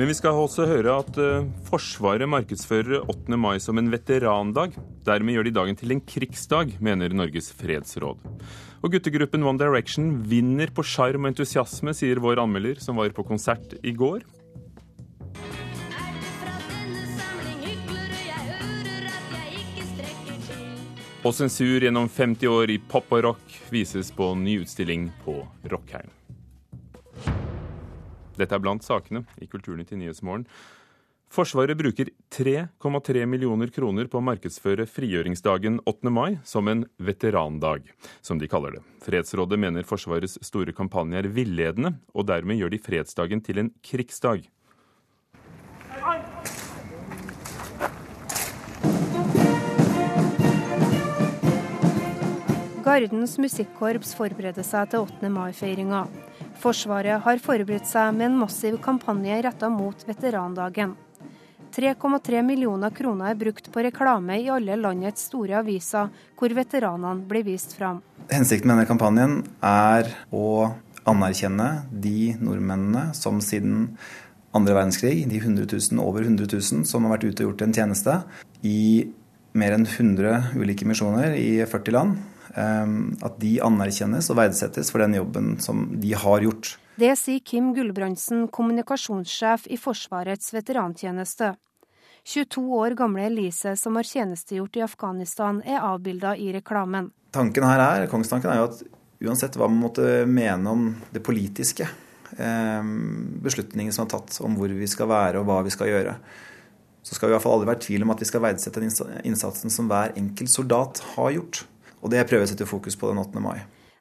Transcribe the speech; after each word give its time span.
Men 0.00 0.08
vi 0.08 0.14
skal 0.16 0.32
også 0.32 0.64
høre 0.64 0.94
at 1.02 1.18
uh, 1.20 1.48
Forsvaret 1.66 2.24
markedsfører 2.24 3.02
8. 3.12 3.36
mai 3.36 3.58
som 3.60 3.76
en 3.76 3.90
veterandag. 3.92 4.72
Dermed 5.04 5.34
gjør 5.36 5.44
de 5.44 5.52
dagen 5.52 5.76
til 5.76 5.92
en 5.92 6.00
krigsdag, 6.00 6.70
mener 6.80 7.12
Norges 7.12 7.50
fredsråd. 7.52 8.22
Og 8.80 8.94
guttegruppen 8.94 9.44
One 9.44 9.60
Direction 9.60 10.06
vinner 10.24 10.72
på 10.72 10.80
sjarm 10.88 11.26
og 11.26 11.34
entusiasme, 11.34 11.92
sier 11.92 12.16
vår 12.24 12.40
anmelder, 12.40 12.80
som 12.80 12.96
var 12.96 13.12
på 13.12 13.26
konsert 13.28 13.74
i 13.84 13.92
går. 13.92 14.24
Og 21.28 21.36
sensur 21.36 21.76
gjennom 21.76 22.08
50 22.08 22.48
år 22.48 22.72
i 22.72 22.80
pop 22.80 23.12
og 23.12 23.26
rock 23.28 23.60
vises 23.68 24.08
på 24.16 24.32
ny 24.46 24.62
utstilling 24.64 25.10
på 25.26 25.36
Rockheim. 25.68 26.08
Dette 28.38 28.54
er 28.54 28.62
blant 28.62 28.84
sakene 28.84 29.24
i 29.40 29.48
Kulturnytt 29.50 29.92
i 29.94 29.98
Nyhetsmorgen. 30.00 30.46
Forsvaret 31.30 31.78
bruker 31.78 32.08
3,3 32.34 33.26
millioner 33.26 33.70
kroner 33.70 34.08
på 34.10 34.18
å 34.18 34.24
markedsføre 34.26 34.82
frigjøringsdagen 34.90 35.76
8. 35.86 36.10
mai 36.10 36.40
som 36.42 36.66
en 36.66 36.82
veterandag, 36.98 37.84
som 38.20 38.40
de 38.40 38.48
kaller 38.50 38.74
det. 38.74 38.80
Fredsrådet 39.04 39.60
mener 39.62 39.86
Forsvarets 39.86 40.40
store 40.42 40.74
kampanje 40.74 41.20
er 41.22 41.28
villedende, 41.30 41.94
og 42.18 42.26
dermed 42.26 42.58
gjør 42.58 42.74
de 42.74 42.82
fredsdagen 42.82 43.44
til 43.46 43.62
en 43.62 43.70
krigsdag. 43.78 44.48
Gardens 52.82 53.38
musikkorps 53.38 54.16
forbereder 54.18 54.66
seg 54.66 54.90
til 54.90 55.06
8. 55.06 55.30
mai-feiringa. 55.30 56.08
Forsvaret 56.60 57.22
har 57.24 57.38
forberedt 57.40 57.88
seg 57.88 58.12
med 58.12 58.26
en 58.26 58.40
massiv 58.42 58.74
kampanje 58.84 59.38
retta 59.46 59.70
mot 59.72 60.02
veterandagen. 60.04 60.92
3,3 61.72 62.42
millioner 62.44 62.90
kroner 62.92 63.30
er 63.30 63.38
brukt 63.40 63.70
på 63.72 63.84
reklame 63.86 64.36
i 64.42 64.50
alle 64.52 64.76
landets 64.76 65.28
store 65.30 65.60
aviser, 65.62 66.10
hvor 66.36 66.52
veteranene 66.52 67.24
blir 67.30 67.46
vist 67.46 67.72
fram. 67.78 68.02
Hensikten 68.28 68.68
med 68.68 68.76
denne 68.76 68.90
kampanjen 68.90 69.38
er 69.64 70.10
å 70.34 70.68
anerkjenne 71.08 71.70
de 71.88 72.34
nordmennene 72.42 73.14
som 73.16 73.40
siden 73.40 73.94
andre 74.52 74.74
verdenskrig, 74.76 75.24
de 75.30 75.40
100 75.40 75.64
000, 75.64 76.02
over 76.02 76.26
100 76.26 76.50
000 76.50 76.84
som 76.90 77.06
har 77.06 77.14
vært 77.14 77.30
ute 77.30 77.46
og 77.46 77.52
gjort 77.52 77.64
en 77.64 77.76
tjeneste 77.78 78.18
i 78.66 79.08
mer 79.52 79.74
enn 79.76 79.86
100 79.86 80.56
ulike 80.60 80.86
misjoner 80.88 81.34
i 81.38 81.64
40 81.66 81.96
land, 81.96 82.20
Ehm, 82.58 83.14
at 83.22 83.38
de 83.38 83.58
anerkjennes 83.62 84.26
og 84.32 84.38
verdsettes 84.40 84.90
for 84.90 85.02
den 85.02 85.14
jobben 85.20 85.54
som 85.62 85.86
de 86.02 86.14
har 86.18 86.42
gjort. 86.42 86.74
Det 87.00 87.12
sier 87.18 87.42
Kim 87.46 87.70
Gulbrandsen, 87.76 88.48
kommunikasjonssjef 88.52 89.68
i 89.70 89.78
Forsvarets 89.80 90.50
veterantjeneste. 90.54 91.54
22 92.26 92.64
år 92.76 92.96
gamle 92.98 93.24
Elise, 93.30 93.76
som 93.80 93.96
har 93.96 94.04
tjenestegjort 94.04 94.76
i 94.76 94.84
Afghanistan, 94.84 95.62
er 95.64 95.80
avbilda 95.86 96.34
i 96.36 96.50
reklamen. 96.58 97.08
Tanken 97.32 97.64
her 97.64 97.80
er, 97.80 98.10
Kongstanken 98.10 98.50
er 98.52 98.60
jo 98.60 98.68
at 98.68 98.82
uansett 99.30 99.56
hva 99.56 99.70
man 99.70 99.80
måtte 99.86 100.26
mene 100.28 100.74
om 100.74 100.84
det 101.14 101.22
politiske, 101.24 101.86
ehm, 102.36 103.40
beslutninger 103.40 103.94
som 103.94 104.04
er 104.04 104.16
tatt 104.18 104.40
om 104.44 104.58
hvor 104.58 104.74
vi 104.74 104.90
skal 104.90 105.08
være 105.08 105.40
og 105.40 105.48
hva 105.48 105.62
vi 105.64 105.72
skal 105.72 105.88
gjøre, 105.88 106.18
så 107.02 107.16
skal 107.16 107.28
vi 107.28 107.32
i 107.32 107.36
hvert 107.36 107.44
fall 107.44 107.58
aldri 107.58 107.70
være 107.70 107.80
i 107.80 107.86
tvil 107.86 108.06
om 108.06 108.14
at 108.14 108.22
vi 108.22 108.28
skal 108.28 108.44
verdsette 108.44 108.82
den 108.82 108.92
innsatsen 109.24 109.72
som 109.72 109.88
hver 109.90 110.14
enkelt 110.20 110.52
soldat 110.52 111.02
har 111.14 111.34
gjort. 111.36 111.64
Og 112.00 112.12
det 112.12 112.24
prøver 112.28 112.44
jeg 112.44 112.50
å 112.50 112.52
sette 112.54 112.68
fokus 112.68 112.96
på 112.96 113.10
den 113.10 113.20
8. 113.20 113.42
mai. 113.44 113.58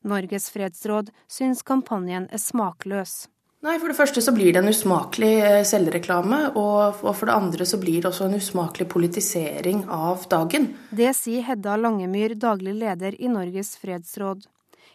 Norges 0.07 0.47
fredsråd 0.53 1.11
syns 1.27 1.61
kampanjen 1.67 2.29
er 2.31 2.39
smakløs. 2.39 3.27
Nei, 3.59 3.75
For 3.75 3.91
det 3.91 3.97
første 3.97 4.21
så 4.23 4.31
blir 4.31 4.53
det 4.55 4.61
en 4.61 4.71
usmakelig 4.71 5.33
eh, 5.43 5.63
selvreklame, 5.67 6.37
og, 6.55 7.01
for 7.03 7.27
det 7.27 7.33
andre 7.35 7.65
så 7.67 7.75
blir 7.81 7.99
det 7.99 8.07
også 8.07 8.29
en 8.29 8.37
usmakelig 8.39 8.87
politisering 8.87 9.81
av 9.91 10.23
dagen. 10.31 10.69
Det 10.95 11.11
sier 11.17 11.43
Hedda 11.43 11.75
Langemyr, 11.75 12.37
daglig 12.39 12.77
leder 12.79 13.19
i 13.19 13.27
Norges 13.27 13.73
fredsråd. 13.81 14.47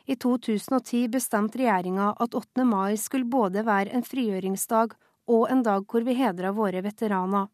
I 0.09 0.17
2010 0.17 1.11
bestemte 1.13 1.61
regjeringa 1.61 2.15
at 2.21 2.37
8. 2.37 2.65
mai 2.65 2.97
skulle 3.01 3.29
både 3.29 3.67
være 3.69 3.93
en 3.97 4.05
frigjøringsdag 4.05 4.97
og 5.29 5.45
en 5.53 5.63
dag 5.65 5.85
hvor 5.89 6.05
vi 6.09 6.17
hedra 6.17 6.53
våre 6.57 6.81
veteraner. 6.85 7.51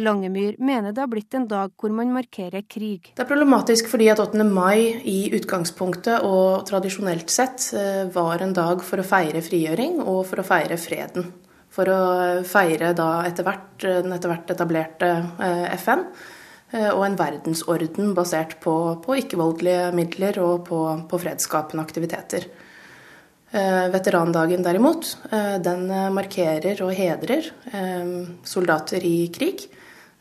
Langemyr 0.00 0.54
mener 0.56 0.92
det 0.92 1.02
har 1.02 1.08
blitt 1.12 1.34
en 1.36 1.44
dag 1.48 1.72
hvor 1.76 1.92
man 1.92 2.14
markerer 2.14 2.64
krig. 2.64 3.10
Det 3.12 3.20
er 3.20 3.28
problematisk 3.28 3.90
fordi 3.92 4.08
at 4.08 4.20
8. 4.22 4.40
mai 4.48 5.02
i 5.04 5.28
utgangspunktet 5.36 6.24
og 6.24 6.64
tradisjonelt 6.68 7.32
sett 7.32 7.66
eh, 7.76 8.06
var 8.14 8.40
en 8.40 8.54
dag 8.56 8.80
for 8.86 9.02
å 9.02 9.04
feire 9.04 9.42
frigjøring 9.44 9.98
og 10.00 10.24
for 10.30 10.40
å 10.40 10.46
feire 10.48 10.78
freden. 10.80 11.28
For 11.72 11.88
å 11.92 12.00
feire 12.48 12.94
da 12.96 13.10
etter 13.28 13.44
hvert 13.44 13.84
den 13.84 14.16
etter 14.16 14.32
hvert 14.32 14.54
etablerte 14.54 15.10
eh, 15.44 15.68
FN 15.76 16.06
eh, 16.72 16.88
og 16.88 17.04
en 17.10 17.18
verdensorden 17.20 18.16
basert 18.16 18.56
på, 18.64 18.76
på 19.04 19.20
ikke-voldelige 19.20 19.92
midler 19.98 20.40
og 20.40 20.64
på, 20.70 20.80
på 21.04 21.20
fredsskapende 21.20 21.84
aktiviteter. 21.84 22.48
Veterandagen 23.52 24.62
derimot, 24.64 25.10
den 25.60 25.82
markerer 26.16 26.78
og 26.86 26.94
hedrer 26.96 27.50
soldater 28.48 29.04
i 29.04 29.26
krig. 29.28 29.66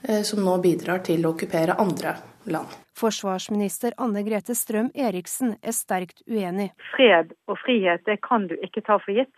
Eh, 0.03 0.21
som 0.21 0.41
nå 0.45 0.55
bidrar 0.63 1.03
til 1.05 1.25
å 1.25 1.35
okkupere 1.35 1.75
andre 1.77 2.15
land. 2.49 2.73
Forsvarsminister 2.97 3.93
Anne 4.01 4.23
Grete 4.25 4.55
Strøm 4.57 4.89
Eriksen 4.97 5.53
er 5.61 5.75
sterkt 5.77 6.23
uenig. 6.25 6.71
Fred 6.95 7.35
og 7.45 7.59
frihet 7.61 8.01
det 8.09 8.17
kan 8.25 8.47
du 8.49 8.55
ikke 8.65 8.81
ta 8.87 8.97
for 9.03 9.13
gitt. 9.13 9.33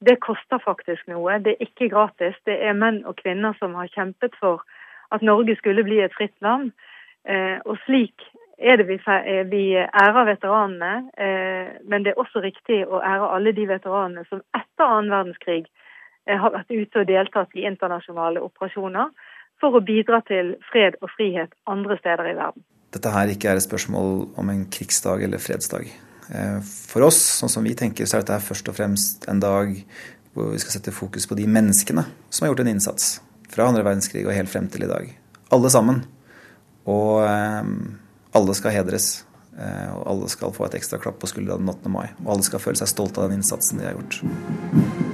Det 0.00 0.16
koster 0.24 0.60
faktisk 0.64 1.04
noe. 1.12 1.36
Det 1.44 1.56
er 1.56 1.68
ikke 1.68 1.90
gratis. 1.92 2.36
Det 2.48 2.56
er 2.56 2.76
menn 2.76 3.02
og 3.04 3.20
kvinner 3.20 3.56
som 3.60 3.76
har 3.76 3.92
kjempet 3.92 4.36
for 4.40 4.64
at 5.12 5.24
Norge 5.24 5.56
skulle 5.60 5.84
bli 5.84 6.00
et 6.04 6.16
fritt 6.16 6.36
land. 6.44 6.72
Eh, 7.28 7.60
og 7.68 7.76
slik 7.84 8.24
er 8.56 8.80
det 8.80 8.88
vi, 8.88 8.98
vi 9.52 9.64
ærer 9.76 10.30
veteranene. 10.32 11.10
Eh, 11.12 11.76
men 11.84 12.04
det 12.04 12.14
er 12.14 12.24
også 12.24 12.40
riktig 12.40 12.86
å 12.88 13.04
ære 13.04 13.32
alle 13.36 13.52
de 13.52 13.68
veteranene 13.68 14.24
som 14.30 14.40
etter 14.56 14.88
annen 14.88 15.12
verdenskrig 15.12 15.66
har 16.26 16.50
vært 16.50 16.72
ute 16.72 17.04
og 17.04 17.06
deltatt 17.06 17.52
i 17.54 17.68
internasjonale 17.68 18.40
operasjoner 18.42 19.12
for 19.62 19.76
å 19.76 19.84
bidra 19.84 20.20
til 20.28 20.54
fred 20.70 20.98
og 21.02 21.12
frihet 21.16 21.52
andre 21.70 21.98
steder 22.00 22.32
i 22.32 22.36
verden. 22.38 22.64
Dette 22.94 23.12
her 23.12 23.30
ikke 23.32 23.50
er 23.50 23.60
et 23.60 23.66
spørsmål 23.66 24.12
om 24.40 24.50
en 24.52 24.64
krigsdag 24.72 25.24
eller 25.26 25.42
fredsdag. 25.42 25.88
Eh, 26.32 26.58
for 26.62 27.06
oss, 27.06 27.18
sånn 27.40 27.52
som 27.52 27.66
vi 27.66 27.74
tenker, 27.78 28.08
så 28.08 28.18
er 28.18 28.24
dette 28.24 28.40
først 28.46 28.70
og 28.70 28.78
fremst 28.78 29.28
en 29.30 29.42
dag 29.42 29.72
hvor 30.36 30.52
vi 30.52 30.60
skal 30.60 30.76
sette 30.76 30.94
fokus 30.94 31.26
på 31.28 31.38
de 31.38 31.46
menneskene 31.48 32.04
som 32.28 32.44
har 32.44 32.52
gjort 32.52 32.64
en 32.66 32.74
innsats 32.74 33.16
fra 33.52 33.68
andre 33.70 33.84
verdenskrig 33.86 34.26
og 34.26 34.34
helt 34.36 34.52
frem 34.52 34.68
til 34.72 34.84
i 34.84 34.90
dag. 34.90 35.08
Alle 35.54 35.70
sammen. 35.72 36.02
Og 36.86 37.24
eh, 37.24 37.72
alle 38.36 38.58
skal 38.58 38.76
hedres. 38.76 39.10
Eh, 39.56 39.90
og 39.96 40.06
alle 40.12 40.30
skal 40.32 40.54
få 40.56 40.66
et 40.66 40.76
ekstra 40.78 41.00
klapp 41.00 41.20
på 41.22 41.30
skuldra 41.30 41.58
den 41.60 41.72
8. 41.72 41.92
mai. 41.92 42.08
Og 42.24 42.36
alle 42.36 42.48
skal 42.48 42.62
føle 42.62 42.80
seg 42.80 42.92
stolte 42.92 43.22
av 43.22 43.30
den 43.30 43.40
innsatsen 43.40 43.80
de 43.80 43.88
har 43.88 43.96
gjort. 43.96 45.05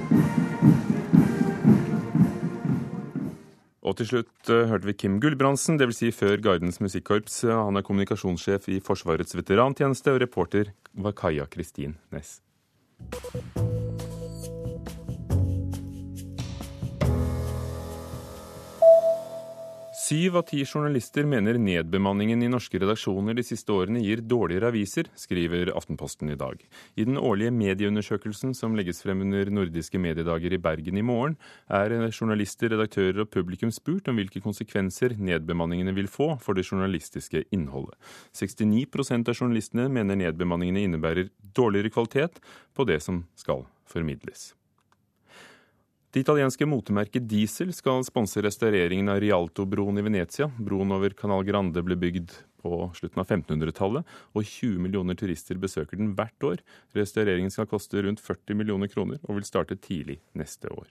Og 3.93 3.99
til 3.99 4.07
slutt 4.09 4.49
uh, 4.49 4.63
hørte 4.71 4.89
vi 4.89 4.95
Kim 4.97 5.19
Gulbrandsen, 5.21 5.77
dvs. 5.77 5.99
Si 5.99 6.09
før 6.17 6.41
Gardens 6.41 6.81
Musikkorps. 6.81 7.43
Han 7.45 7.77
er 7.77 7.85
kommunikasjonssjef 7.85 8.65
i 8.73 8.79
Forsvarets 8.81 9.37
veterantjeneste, 9.37 10.15
og 10.15 10.23
reporter 10.25 10.73
var 10.97 11.13
Kaja 11.13 11.45
Kristin 11.45 11.99
Næss. 12.09 12.39
Syv 20.03 20.35
av 20.35 20.41
ti 20.49 20.57
journalister 20.67 21.23
mener 21.23 21.55
nedbemanningen 21.55 22.41
i 22.43 22.49
norske 22.51 22.75
redaksjoner 22.81 23.37
de 23.37 23.43
siste 23.45 23.71
årene 23.71 24.01
gir 24.03 24.19
dårligere 24.27 24.67
aviser, 24.73 25.07
skriver 25.15 25.69
Aftenposten 25.77 26.33
i 26.33 26.35
dag. 26.35 26.57
I 26.99 27.05
den 27.07 27.15
årlige 27.15 27.53
medieundersøkelsen 27.55 28.51
som 28.57 28.75
legges 28.75 28.99
frem 29.05 29.21
under 29.23 29.47
nordiske 29.53 30.01
mediedager 30.03 30.57
i 30.57 30.59
Bergen 30.59 30.99
i 30.99 31.05
morgen, 31.07 31.37
er 31.71 31.93
journalister, 32.09 32.73
redaktører 32.73 33.21
og 33.23 33.29
publikum 33.31 33.71
spurt 33.71 34.09
om 34.11 34.19
hvilke 34.19 34.41
konsekvenser 34.43 35.15
nedbemanningene 35.15 35.93
vil 35.95 36.11
få 36.11 36.33
for 36.43 36.59
det 36.59 36.65
journalistiske 36.67 37.45
innholdet. 37.55 37.95
69% 38.35 39.31
av 39.31 39.39
journalistene 39.39 39.87
mener 39.87 40.19
nedbemanningene 40.19 40.83
innebærer 40.89 41.31
dårligere 41.55 41.93
kvalitet 41.95 42.43
på 42.75 42.89
det 42.91 42.99
som 43.07 43.23
skal 43.39 43.63
formidles. 43.87 44.51
Det 46.13 46.21
italienske 46.21 46.65
motemerket 46.69 47.23
Diesel 47.25 47.71
skal 47.73 48.03
sponse 48.05 48.37
restaureringen 48.45 49.07
av 49.09 49.17
Rialto-broen 49.23 49.97
i 49.97 50.03
Venezia. 50.05 50.45
Broen 50.61 50.93
over 50.93 51.15
Canal 51.17 51.41
Grande 51.47 51.81
ble 51.81 51.97
bygd 51.97 52.35
på 52.61 52.83
slutten 52.93 53.23
av 53.23 53.31
1500-tallet, 53.33 54.05
og 54.37 54.45
20 54.45 54.83
millioner 54.85 55.17
turister 55.17 55.57
besøker 55.57 55.97
den 55.97 56.11
hvert 56.13 56.45
år. 56.45 56.61
Restaureringen 56.93 57.49
skal 57.49 57.65
koste 57.71 58.05
rundt 58.05 58.21
40 58.21 58.59
millioner 58.61 58.93
kroner, 58.93 59.17
og 59.25 59.39
vil 59.39 59.49
starte 59.49 59.79
tidlig 59.81 60.19
neste 60.37 60.69
år. 60.69 60.85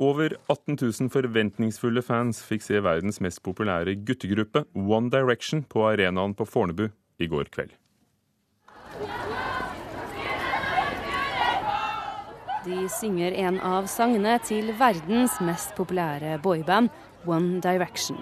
Over 0.00 0.38
18 0.48 0.80
000 0.80 1.12
forventningsfulle 1.12 2.00
fans 2.00 2.40
fikk 2.48 2.64
se 2.64 2.80
verdens 2.80 3.20
mest 3.20 3.44
populære 3.44 4.00
guttegruppe, 4.08 4.64
One 4.72 5.12
Direction, 5.12 5.68
på 5.68 5.84
arenaen 5.92 6.32
på 6.32 6.48
Fornebu 6.48 6.88
i 7.18 7.28
går 7.30 7.50
kveld. 7.54 7.74
De 12.64 12.86
synger 12.88 13.34
en 13.44 13.58
av 13.60 13.88
sangene 13.92 14.38
til 14.40 14.70
verdens 14.78 15.34
mest 15.44 15.74
populære 15.76 16.38
boyband, 16.44 16.88
One 17.28 17.60
Direction, 17.64 18.18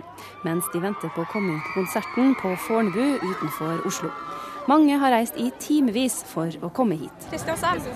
mens 0.47 0.67
de 0.75 0.81
venter 0.83 1.11
på 1.15 1.23
å 1.23 1.29
komme 1.31 1.55
inn 1.55 1.63
på 1.63 1.77
konserten 1.81 2.35
på 2.39 2.51
Fornebu 2.67 3.23
utenfor 3.23 3.87
Oslo. 3.87 4.11
Mange 4.71 4.99
har 4.99 5.15
reist 5.15 5.39
i 5.39 5.49
timevis 5.63 6.21
for 6.27 6.51
å 6.63 6.71
komme 6.75 6.99
hit. 6.99 7.29
Kristiansand. 7.31 7.87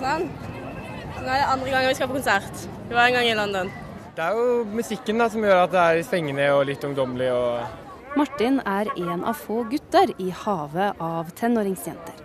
Nå 1.16 1.26
er 1.26 1.40
det 1.40 1.50
andre 1.50 1.72
gangen 1.75 1.90
vi 1.90 1.98
skal 1.98 2.10
på 2.10 2.19
konsert. 2.19 2.66
Vi 2.87 2.94
var 2.94 3.08
en 3.08 3.19
gang 3.19 3.31
i 3.31 3.37
London. 3.38 3.70
Det 4.16 4.25
er 4.25 4.38
jo 4.38 4.62
musikken 4.70 5.19
da, 5.22 5.28
som 5.31 5.43
gjør 5.46 5.64
at 5.64 5.75
det 5.75 5.82
er 5.82 6.06
spengende 6.06 6.46
og 6.54 6.64
litt 6.70 6.87
ungdommelig. 6.87 7.32
og 7.34 7.86
Martin 8.17 8.61
er 8.65 8.89
en 8.97 9.25
av 9.29 9.37
få 9.37 9.63
gutter 9.71 10.13
i 10.23 10.31
havet 10.45 11.01
av 11.05 11.31
tenåringsjenter. 11.37 12.23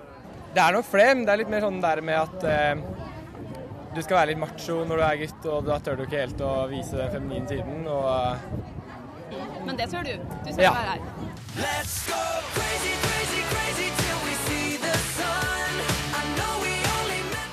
det 0.53 0.61
er 0.63 0.73
nok 0.75 0.85
flere, 0.87 1.15
men 1.15 1.25
det 1.25 1.33
er 1.33 1.41
litt 1.43 1.51
mer 1.51 1.63
sånn 1.63 1.81
der 1.83 2.01
med 2.03 2.17
at 2.19 2.43
eh, 2.43 2.75
du 3.95 4.01
skal 4.03 4.17
være 4.21 4.31
litt 4.31 4.39
macho 4.41 4.81
når 4.87 5.01
du 5.01 5.03
er 5.07 5.19
gutt, 5.25 5.45
og 5.51 5.65
da 5.67 5.79
tør 5.83 5.99
du 5.99 6.03
ikke 6.05 6.23
helt 6.25 6.43
å 6.47 6.53
vise 6.71 6.95
den 6.99 7.11
feminine 7.11 7.47
siden. 7.47 7.87
Og, 7.87 8.07
eh, 8.07 9.65
Men 9.65 9.75
det 9.79 9.89
tør 9.91 10.03
du. 10.03 10.15
Du 10.45 10.51
skal 10.53 10.63
Ja. 10.63 10.71
være 10.71 10.95
her. 10.95 12.11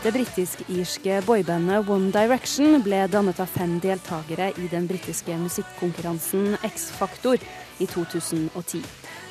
Det 0.02 0.12
britisk-irske 0.14 1.16
boybandet 1.26 1.88
One 1.90 2.12
Direction 2.14 2.78
ble 2.84 3.00
dannet 3.10 3.40
av 3.42 3.50
fem 3.50 3.78
deltakere 3.82 4.52
i 4.62 4.68
den 4.70 4.86
britiske 4.88 5.34
musikkonkurransen 5.42 6.54
X-Factor 6.68 7.42
i 7.78 7.86
2010. 7.86 8.82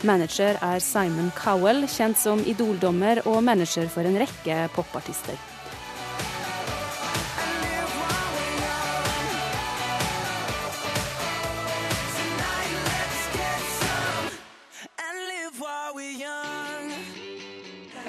Manager 0.03 0.57
er 0.61 0.79
Simon 0.79 1.31
Cowell, 1.35 1.87
kjent 1.89 2.19
som 2.19 2.43
Idol-dommer 2.45 3.23
og 3.25 3.43
manager 3.43 3.87
for 3.89 4.07
en 4.07 4.19
rekke 4.21 4.67
popartister. 4.75 5.37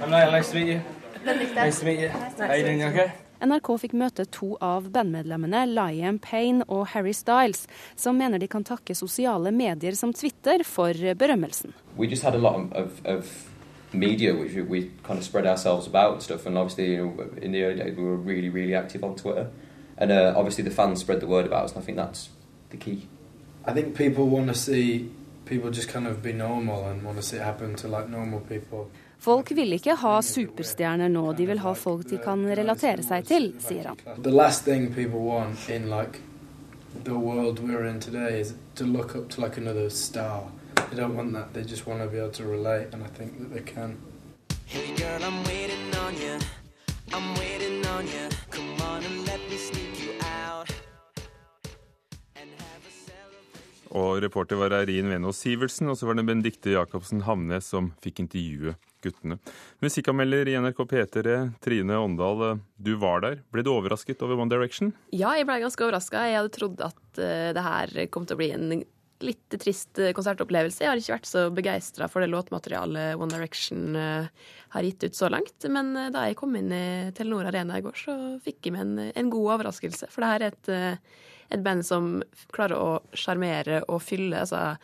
I'm 0.00 0.10
Niall, 0.10 0.32
nice 0.32 0.48
to 0.50 0.54
meet 0.54 0.68
you. 0.68 0.80
Nice 1.54 1.80
to 1.80 1.84
meet 1.84 2.00
you. 2.00 2.08
How 2.08 2.54
you 2.54 2.64
doing, 2.64 2.80
you 2.80 2.86
okay? 2.86 3.27
NRK 3.44 3.68
fikk 3.84 3.94
møte 3.98 4.24
to 4.34 4.56
av 4.64 4.88
bandmedlemmene, 4.94 5.64
Liam 5.70 6.18
Payne 6.18 6.66
og 6.66 6.88
Harry 6.94 7.14
Styles, 7.14 7.66
som 7.96 8.18
mener 8.18 8.38
de 8.42 8.48
kan 8.50 8.64
takke 8.66 8.96
sosiale 8.98 9.52
medier 9.54 9.94
som 9.94 10.12
Twitter 10.12 10.64
for 10.66 10.92
berømmelsen. 10.92 11.72
we 11.96 12.06
just 12.06 12.22
had 12.22 12.34
a 12.34 12.38
lot 12.38 12.54
of, 12.72 13.00
of, 13.04 13.48
media 13.92 14.34
which 14.34 14.54
we, 14.54 14.62
we 14.62 14.90
kind 15.02 15.18
of 15.18 15.24
spread 15.24 15.46
ourselves 15.46 15.86
about 15.86 16.12
and 16.12 16.22
stuff. 16.22 16.46
And 16.46 16.58
obviously, 16.58 16.92
you 16.92 17.06
know, 17.06 17.26
in 17.40 17.52
the 17.52 17.64
early 17.64 17.76
days, 17.76 17.96
we 17.96 18.04
were 18.04 18.16
really, 18.16 18.50
really 18.50 18.74
active 18.74 19.02
on 19.02 19.16
Twitter. 19.16 19.50
And 19.96 20.12
uh, 20.12 20.34
obviously, 20.36 20.62
the 20.64 20.70
fans 20.70 21.00
spread 21.00 21.20
the 21.20 21.26
word 21.26 21.46
about 21.46 21.64
us, 21.64 21.72
and 21.72 21.82
I 21.82 21.86
think 21.86 21.96
that's 21.96 22.28
the 22.70 22.76
key. 22.76 23.08
I 23.64 23.72
think 23.72 23.96
people 23.96 24.28
want 24.28 24.48
to 24.48 24.54
see 24.54 25.10
people 25.48 25.70
just 25.70 25.88
kind 25.88 26.06
of 26.06 26.22
be 26.22 26.32
normal 26.32 26.84
and 26.88 27.02
want 27.02 27.16
to 27.16 27.22
see 27.22 27.36
it 27.36 27.42
happen 27.42 27.74
to 27.76 27.88
like 27.88 28.08
normal 28.08 28.40
people. 28.40 28.88
Folk 29.18 29.50
vil 29.50 29.72
ikke 29.74 29.96
ha 29.98 30.20
superstjerner 30.22 31.08
nå, 31.10 31.32
de 31.32 31.46
vil 31.46 31.58
ha 31.58 31.72
folk 31.74 32.04
de 32.10 32.18
kan 32.22 32.44
relatere 32.60 33.02
seg 33.02 33.26
til, 33.26 33.48
sier 33.64 33.90
han. 33.90 33.98
The 34.22 34.30
last 34.30 34.64
thing 34.64 34.92
people 34.94 35.24
want 35.26 35.68
in 35.68 35.90
like 35.90 36.20
the 37.04 37.18
world 37.18 37.58
we're 37.58 37.84
in 37.88 37.98
today 38.00 38.40
is 38.40 38.54
to 38.76 38.84
look 38.84 39.16
up 39.16 39.28
to 39.30 39.40
like 39.40 39.56
another 39.56 39.90
star. 39.90 40.44
They 40.90 40.96
don't 40.96 41.16
want 41.16 41.32
that. 41.32 41.52
They 41.52 41.64
just 41.64 41.86
want 41.86 42.00
to 42.02 42.08
be 42.08 42.18
able 42.18 42.30
to 42.30 42.44
relate, 42.44 42.88
and 42.92 43.02
I 43.02 43.08
think 43.08 43.38
that 43.40 43.52
they 43.52 43.60
can. 43.60 43.96
Hey 44.66 44.94
girl, 44.94 45.24
I'm 45.24 45.42
waiting 45.44 45.94
on 46.06 46.14
you. 46.16 46.38
I'm 47.12 47.34
waiting 47.34 47.84
on 47.86 48.06
you. 48.06 48.28
Come 48.50 48.80
on 48.82 49.02
and 49.02 49.26
let 49.26 49.40
me 49.50 49.56
sneak 49.56 49.87
Og 53.96 54.18
reporter 54.20 54.58
var 54.60 54.74
Eirin 54.76 55.08
Venås 55.08 55.40
Sivertsen, 55.40 55.88
og 55.88 55.96
så 55.96 56.08
var 56.08 56.18
det 56.18 56.26
Benedicte 56.28 56.74
Jacobsen 56.74 57.22
Hamnes 57.24 57.70
som 57.72 57.92
fikk 58.04 58.20
intervjue 58.24 58.74
guttene. 59.02 59.38
Musikkanmelder 59.80 60.50
i 60.50 60.58
NRK 60.60 60.82
P3, 60.90 61.38
Trine 61.64 61.98
Åndal, 62.02 62.60
du 62.76 62.94
var 63.00 63.22
der. 63.24 63.40
Ble 63.54 63.64
du 63.64 63.72
overrasket 63.72 64.22
over 64.26 64.40
One 64.40 64.52
Direction? 64.52 64.92
Ja, 65.14 65.32
jeg 65.38 65.46
ble 65.48 65.60
ganske 65.62 65.86
overraska. 65.86 66.26
Jeg 66.26 66.40
hadde 66.40 66.54
trodd 66.54 66.84
at 66.84 67.22
eh, 67.22 67.50
det 67.56 67.64
her 67.64 67.98
kom 68.12 68.26
til 68.26 68.38
å 68.38 68.40
bli 68.42 68.50
en 68.54 68.72
litt 69.24 69.56
trist 69.62 69.98
eh, 70.02 70.12
konsertopplevelse. 70.16 70.82
Jeg 70.84 70.90
har 70.90 71.00
ikke 71.00 71.16
vært 71.16 71.30
så 71.30 71.46
begeistra 71.54 72.10
for 72.10 72.22
det 72.22 72.30
låtmaterialet 72.32 73.18
One 73.18 73.32
Direction 73.32 73.96
eh, 73.98 74.28
har 74.74 74.90
gitt 74.90 75.08
ut 75.08 75.18
så 75.18 75.30
langt. 75.32 75.70
Men 75.70 75.94
da 76.14 76.26
jeg 76.28 76.38
kom 76.42 76.58
inn 76.58 76.74
i 76.74 76.86
Telenor 77.16 77.48
Arena 77.50 77.78
i 77.78 77.86
går, 77.86 77.96
så 78.04 78.18
fikk 78.44 78.68
jeg 78.68 78.76
meg 78.76 78.86
en, 78.86 79.08
en 79.14 79.32
god 79.32 79.54
overraskelse. 79.58 80.10
For 80.12 80.24
det 80.24 80.34
her 80.34 80.48
er 80.48 80.58
et, 80.58 80.74
et 81.50 81.62
band 81.64 81.84
som 81.86 82.18
klarer 82.54 82.76
å 82.78 82.98
sjarmere 83.16 83.82
og 83.88 84.02
fylle 84.04 84.42
altså, 84.42 84.76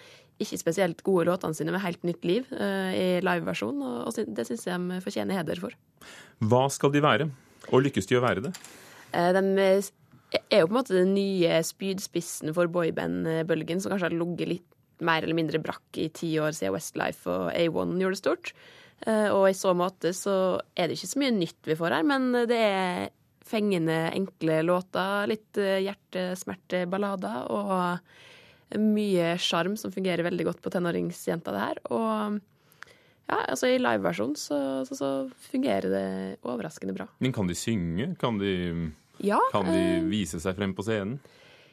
ikke 0.42 0.58
spesielt 0.58 1.02
gode 1.06 1.28
låtene 1.28 1.54
sine 1.56 1.74
med 1.74 1.84
helt 1.84 2.02
nytt 2.06 2.24
liv 2.26 2.48
uh, 2.52 2.90
i 2.90 3.20
liveversjon, 3.24 3.82
og, 3.84 3.98
og 4.08 4.34
det 4.36 4.46
syns 4.48 4.66
jeg 4.66 4.86
de 4.90 5.00
fortjener 5.04 5.38
heder 5.38 5.60
for. 5.62 5.76
Hva 6.42 6.64
skal 6.72 6.94
de 6.94 7.04
være? 7.04 7.28
Og 7.70 7.84
lykkes 7.86 8.08
de 8.10 8.18
å 8.18 8.24
være 8.24 8.48
det? 8.48 8.54
Uh, 9.14 9.30
De 9.34 9.44
er 10.50 10.64
jo 10.64 10.66
på 10.66 10.74
en 10.74 10.78
måte 10.80 10.96
den 10.96 11.12
nye 11.14 11.60
spydspissen 11.62 12.54
for 12.56 12.70
boyband-bølgen, 12.72 13.80
som 13.80 13.92
kanskje 13.92 14.08
har 14.10 14.16
ligget 14.16 14.50
litt 14.50 14.70
mer 15.04 15.22
eller 15.22 15.36
mindre 15.36 15.60
brakk 15.62 15.98
i 16.00 16.08
ti 16.14 16.32
år 16.42 16.54
siden 16.56 16.74
Westlife 16.74 17.30
og 17.30 17.52
A1 17.52 17.94
gjorde 18.00 18.16
det 18.16 18.20
stort. 18.20 18.52
Eh, 19.06 19.28
Og 19.34 19.48
i 19.50 19.56
så 19.58 19.74
måte 19.76 20.14
så 20.16 20.60
er 20.74 20.88
det 20.88 20.98
ikke 20.98 21.10
så 21.12 21.22
mye 21.22 21.34
nytt 21.34 21.70
vi 21.70 21.76
får 21.78 21.96
her, 21.98 22.06
men 22.06 22.30
det 22.50 22.58
er 22.58 23.08
fengende, 23.44 23.98
enkle 24.14 24.62
låter, 24.64 25.28
litt 25.30 25.60
eh, 25.60 25.82
hjertesmerteballader 25.84 27.50
og 27.52 28.80
mye 28.80 29.34
sjarm 29.38 29.76
som 29.78 29.92
fungerer 29.94 30.24
veldig 30.26 30.48
godt 30.48 30.62
på 30.64 30.72
tenåringsjenta, 30.72 31.52
det 31.54 31.62
her. 31.62 31.80
Og 31.94 32.40
ja, 33.28 33.38
altså 33.38 33.70
i 33.70 33.78
liveversjon 33.80 34.34
så, 34.36 34.58
så, 34.88 34.96
så 34.98 35.10
fungerer 35.50 35.92
det 35.92 36.08
overraskende 36.44 36.96
bra. 36.96 37.06
Men 37.24 37.32
kan 37.36 37.48
de 37.48 37.56
synge? 37.56 38.10
Kan 38.20 38.40
de, 38.40 38.90
Ja, 39.24 39.38
kan 39.52 39.68
de 39.70 39.80
eh, 40.00 40.08
vise 40.10 40.40
seg 40.42 40.58
frem 40.58 40.74
på 40.76 40.84
scenen? 40.86 41.20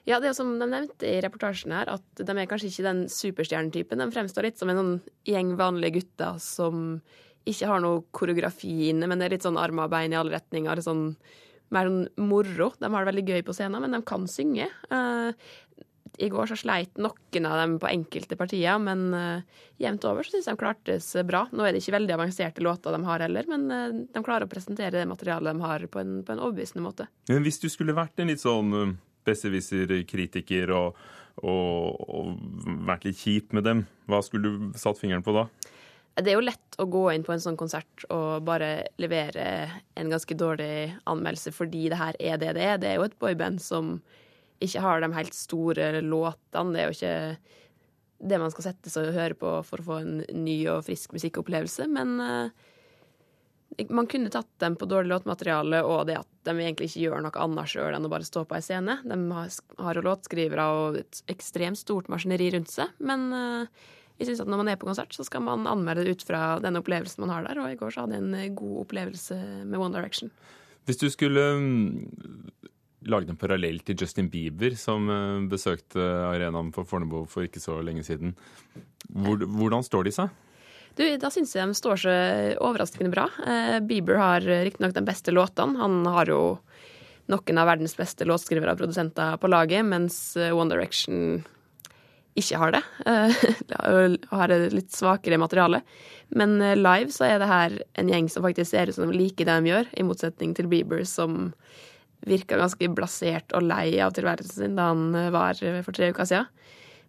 Ja, 0.07 0.17
det 0.17 0.31
er 0.31 0.33
som 0.33 0.55
de 0.57 0.65
nevnte 0.65 1.05
i 1.05 1.19
reportasjen 1.21 1.73
her, 1.75 1.91
at 1.93 2.21
de 2.25 2.33
er 2.33 2.47
kanskje 2.49 2.71
ikke 2.71 2.87
den 2.87 3.03
superstjernetypen. 3.11 4.01
De 4.01 4.13
fremstår 4.15 4.47
litt 4.47 4.57
som 4.57 4.71
en 4.71 4.79
sånn 4.79 4.95
gjeng 5.29 5.51
vanlige 5.59 5.99
gutter 5.99 6.39
som 6.41 6.97
ikke 7.45 7.69
har 7.69 7.83
noe 7.83 8.01
koreografi 8.13 8.89
inne, 8.89 9.05
men 9.09 9.21
det 9.21 9.27
er 9.27 9.35
litt 9.35 9.45
sånn 9.45 9.59
armer 9.61 9.85
og 9.85 9.93
bein 9.93 10.13
i 10.13 10.17
alle 10.17 10.33
retninger. 10.33 10.77
Litt 10.77 10.87
sånn 10.87 11.05
mer 11.73 11.89
sånn 11.89 12.29
moro. 12.29 12.71
De 12.79 12.89
har 12.91 13.03
det 13.03 13.11
veldig 13.11 13.27
gøy 13.27 13.43
på 13.47 13.55
scenen, 13.55 13.83
men 13.83 13.95
de 13.95 14.01
kan 14.07 14.27
synge. 14.29 14.67
Eh, 14.91 15.51
I 16.21 16.29
går 16.29 16.51
så 16.51 16.57
sleit 16.59 16.99
noen 17.01 17.47
av 17.47 17.59
dem 17.61 17.77
på 17.81 17.89
enkelte 17.89 18.35
partier, 18.37 18.75
men 18.83 19.05
uh, 19.15 19.61
jevnt 19.81 20.03
over 20.05 20.27
så 20.27 20.35
syns 20.35 20.49
de 20.51 20.57
klartes 20.59 21.07
bra. 21.25 21.45
Nå 21.55 21.63
er 21.65 21.73
det 21.73 21.81
ikke 21.81 21.95
veldig 21.95 22.17
avanserte 22.17 22.65
låter 22.65 22.93
de 22.93 22.99
har 23.07 23.23
heller, 23.23 23.47
men 23.49 23.63
eh, 23.71 24.01
de 24.11 24.23
klarer 24.25 24.45
å 24.45 24.51
presentere 24.51 24.99
det 24.99 25.07
materialet 25.09 25.55
de 25.55 25.65
har, 25.65 25.87
på 25.87 26.03
en, 26.03 26.19
på 26.27 26.35
en 26.35 26.43
overbevisende 26.43 26.83
måte. 26.85 27.07
Men 27.31 27.47
hvis 27.47 27.61
du 27.63 27.69
skulle 27.71 27.95
vært 27.97 28.19
en 28.19 28.29
litt 28.29 28.43
sånn 28.43 28.97
besserwisser-kritiker 29.27 30.73
og, 30.75 30.99
og, 31.41 32.01
og 32.11 32.81
vært 32.89 33.07
litt 33.07 33.21
kjip 33.21 33.55
med 33.55 33.65
dem, 33.69 33.85
hva 34.11 34.21
skulle 34.25 34.51
du 34.51 34.71
satt 34.79 34.99
fingeren 34.99 35.25
på 35.25 35.35
da? 35.37 35.47
Det 36.19 36.27
er 36.27 36.35
jo 36.35 36.43
lett 36.43 36.75
å 36.81 36.87
gå 36.91 37.05
inn 37.13 37.23
på 37.23 37.31
en 37.33 37.41
sånn 37.43 37.57
konsert 37.59 38.03
og 38.11 38.43
bare 38.47 38.87
levere 38.99 39.45
en 39.95 40.11
ganske 40.11 40.35
dårlig 40.35 40.91
anmeldelse 41.07 41.53
fordi 41.55 41.85
det 41.91 41.99
her 42.01 42.17
er 42.19 42.41
det 42.41 42.51
det 42.57 42.65
er. 42.67 42.81
Det 42.81 42.89
er 42.89 42.99
jo 42.99 43.07
et 43.07 43.19
boyband 43.21 43.61
som 43.63 43.95
ikke 44.61 44.83
har 44.83 45.01
de 45.01 45.09
helt 45.15 45.37
store 45.37 45.87
låtene. 46.03 46.73
Det 46.73 46.81
er 46.81 46.89
jo 46.89 46.97
ikke 46.97 47.59
det 48.21 48.41
man 48.41 48.51
skal 48.53 48.67
sette 48.67 48.91
seg 48.91 49.09
og 49.09 49.17
høre 49.17 49.37
på 49.39 49.53
for 49.65 49.81
å 49.81 49.87
få 49.87 50.01
en 50.01 50.19
ny 50.43 50.57
og 50.73 50.83
frisk 50.85 51.15
musikkopplevelse. 51.15 51.87
Men 51.89 52.13
eh, 52.21 53.87
man 53.89 54.09
kunne 54.11 54.31
tatt 54.33 54.49
dem 54.61 54.75
på 54.77 54.87
dårlig 54.89 55.13
låtmateriale 55.13 55.81
og 55.87 56.05
det 56.09 56.19
at 56.19 56.29
de 56.45 56.53
egentlig 56.57 56.91
ikke 56.91 57.05
gjør 57.05 57.25
noe 57.25 57.45
annet 57.45 57.71
sjøl 57.71 57.95
enn 57.95 58.05
å 58.05 58.11
bare 58.11 58.27
stå 58.27 58.43
på 58.45 58.57
ei 58.57 58.65
scene. 58.65 58.99
De 59.07 59.17
har, 59.31 59.97
jo 59.97 60.05
låtskrivere 60.05 60.67
og 60.75 61.01
et 61.01 61.23
ekstremt 61.31 61.79
stort 61.79 62.11
maskineri 62.11 62.51
rundt 62.53 62.73
seg. 62.73 62.93
Men 62.99 63.27
eh, 63.37 63.89
jeg 64.21 64.29
synes 64.29 64.43
at 64.43 64.49
når 64.53 64.61
man 64.61 64.69
er 64.69 64.77
på 64.77 64.85
konsert, 64.85 65.13
så 65.17 65.25
skal 65.25 65.41
man 65.41 65.65
anmelde 65.69 66.05
det 66.05 66.13
ut 66.13 66.25
fra 66.27 66.59
den 66.61 66.77
opplevelsen 66.77 67.23
man 67.23 67.33
har 67.33 67.47
der. 67.47 67.61
Og 67.63 67.71
i 67.71 67.77
går 67.79 67.93
så 67.93 68.03
hadde 68.03 68.19
jeg 68.19 68.25
en 68.27 68.35
eh, 68.37 68.51
god 68.53 68.83
opplevelse 68.83 69.37
med 69.65 69.79
One 69.81 69.97
Direction. 69.97 70.29
Hvis 70.85 71.01
du 71.01 71.07
skulle 71.13 71.41
mm, 71.57 72.67
lagd 73.09 73.31
en 73.33 73.39
parallell 73.41 73.81
til 73.85 73.97
Justin 73.97 74.29
Bieber, 74.29 74.75
som 74.77 75.09
eh, 75.09 75.47
besøkte 75.49 76.05
arenaen 76.29 76.69
på 76.75 76.85
Fornebu 76.85 77.23
for 77.29 77.47
ikke 77.47 77.63
så 77.63 77.79
lenge 77.81 78.05
siden, 78.05 78.35
Hvor, 79.09 79.41
hvordan 79.41 79.83
står 79.83 80.05
de 80.05 80.13
seg? 80.19 80.35
Du, 80.95 81.05
Da 81.17 81.31
syns 81.33 81.55
jeg 81.55 81.65
de 81.65 81.73
står 81.73 82.03
seg 82.03 82.59
overraskende 82.61 83.09
bra. 83.13 83.25
Eh, 83.41 83.79
Bieber 83.81 84.21
har 84.21 84.45
riktignok 84.45 84.93
de 84.93 85.07
beste 85.07 85.33
låtene. 85.33 85.81
Han 85.81 86.05
har 86.05 86.29
jo 86.29 86.43
noen 87.31 87.57
av 87.57 87.71
verdens 87.73 87.97
beste 87.97 88.27
låtskrivere 88.27 88.75
og 88.75 88.83
produsenter 88.83 89.41
på 89.41 89.49
laget, 89.49 89.81
mens 89.87 90.35
One 90.37 90.69
Direction 90.69 91.41
ikke 92.39 92.59
har 92.61 92.73
det. 92.75 92.81
Eh, 93.05 93.43
og 93.91 94.27
har 94.31 94.53
et 94.53 94.75
litt 94.75 94.91
svakere 94.95 95.39
materiale. 95.41 95.81
Men 96.35 96.59
eh, 96.63 96.77
live 96.79 97.11
så 97.13 97.27
er 97.27 97.41
det 97.41 97.49
her 97.51 97.77
en 97.99 98.11
gjeng 98.11 98.29
som 98.31 98.45
faktisk 98.45 98.71
ser 98.71 98.91
ut 98.91 98.97
som 98.97 99.11
de 99.11 99.19
liker 99.19 99.47
det 99.47 99.57
de 99.59 99.71
gjør, 99.73 99.89
i 99.91 100.05
motsetning 100.07 100.55
til 100.57 100.69
Bieber, 100.71 101.03
som 101.07 101.51
virka 102.27 102.59
ganske 102.59 102.91
blasert 102.93 103.51
og 103.57 103.65
lei 103.65 103.97
av 104.03 104.13
tilværelsen 104.13 104.67
sin 104.67 104.77
da 104.77 104.91
han 104.91 105.09
eh, 105.17 105.31
var 105.33 105.59
for 105.83 105.97
tre 105.97 106.11
uker 106.13 106.29
siden. 106.29 106.49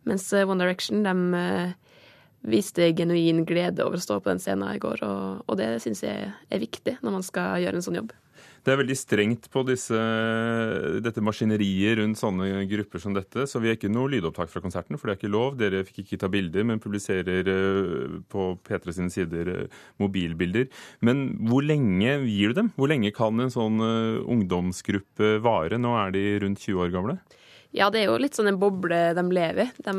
Mens 0.08 0.26
eh, 0.34 0.48
One 0.48 0.62
Direction 0.64 1.06
de 1.06 1.74
viste 2.42 2.88
genuin 2.98 3.44
glede 3.46 3.84
over 3.84 4.00
å 4.00 4.02
stå 4.02 4.16
på 4.18 4.32
den 4.32 4.40
scenen 4.42 4.72
i 4.74 4.80
går, 4.82 5.04
og 5.46 5.52
det 5.60 5.76
syns 5.84 6.00
jeg 6.02 6.32
er 6.32 6.58
viktig 6.58 6.96
når 6.98 7.14
man 7.14 7.22
skal 7.22 7.62
gjøre 7.62 7.78
en 7.78 7.84
sånn 7.86 8.00
jobb. 8.00 8.10
Det 8.62 8.70
er 8.70 8.78
veldig 8.78 8.94
strengt 8.94 9.48
på 9.50 9.64
disse, 9.66 9.98
dette 11.02 11.22
maskineriet 11.24 11.96
rundt 11.98 12.20
sånne 12.20 12.62
grupper 12.70 13.02
som 13.02 13.16
dette, 13.16 13.48
så 13.50 13.58
vi 13.58 13.72
har 13.72 13.74
ikke 13.74 13.90
noe 13.90 14.12
lydopptak 14.12 14.52
fra 14.52 14.62
konserten, 14.62 14.94
for 15.00 15.10
det 15.10 15.16
er 15.16 15.18
ikke 15.18 15.32
lov. 15.34 15.56
Dere 15.58 15.80
fikk 15.88 16.04
ikke 16.04 16.20
ta 16.22 16.30
bilder, 16.30 16.68
men 16.68 16.82
publiserer 16.82 17.50
eh, 17.50 18.14
på 18.30 18.46
P3 18.62 18.94
sine 18.94 19.10
sider 19.10 19.50
eh, 19.50 19.80
mobilbilder. 19.98 20.70
Men 21.02 21.24
hvor 21.50 21.66
lenge 21.66 22.20
gir 22.28 22.54
du 22.54 22.60
dem? 22.60 22.70
Hvor 22.78 22.92
lenge 22.92 23.10
kan 23.16 23.42
en 23.42 23.50
sånn 23.50 23.82
eh, 23.82 24.22
ungdomsgruppe 24.30 25.40
vare? 25.42 25.82
Nå 25.82 25.96
er 25.98 26.14
de 26.14 26.26
rundt 26.46 26.62
20 26.62 26.86
år 26.86 26.94
gamle. 26.94 27.18
Ja, 27.72 27.88
det 27.92 28.02
er 28.02 28.10
jo 28.10 28.20
litt 28.20 28.36
sånn 28.36 28.50
en 28.50 28.60
boble 28.60 29.00
de 29.16 29.24
lever 29.32 29.70
i. 29.70 29.84
De 29.86 29.94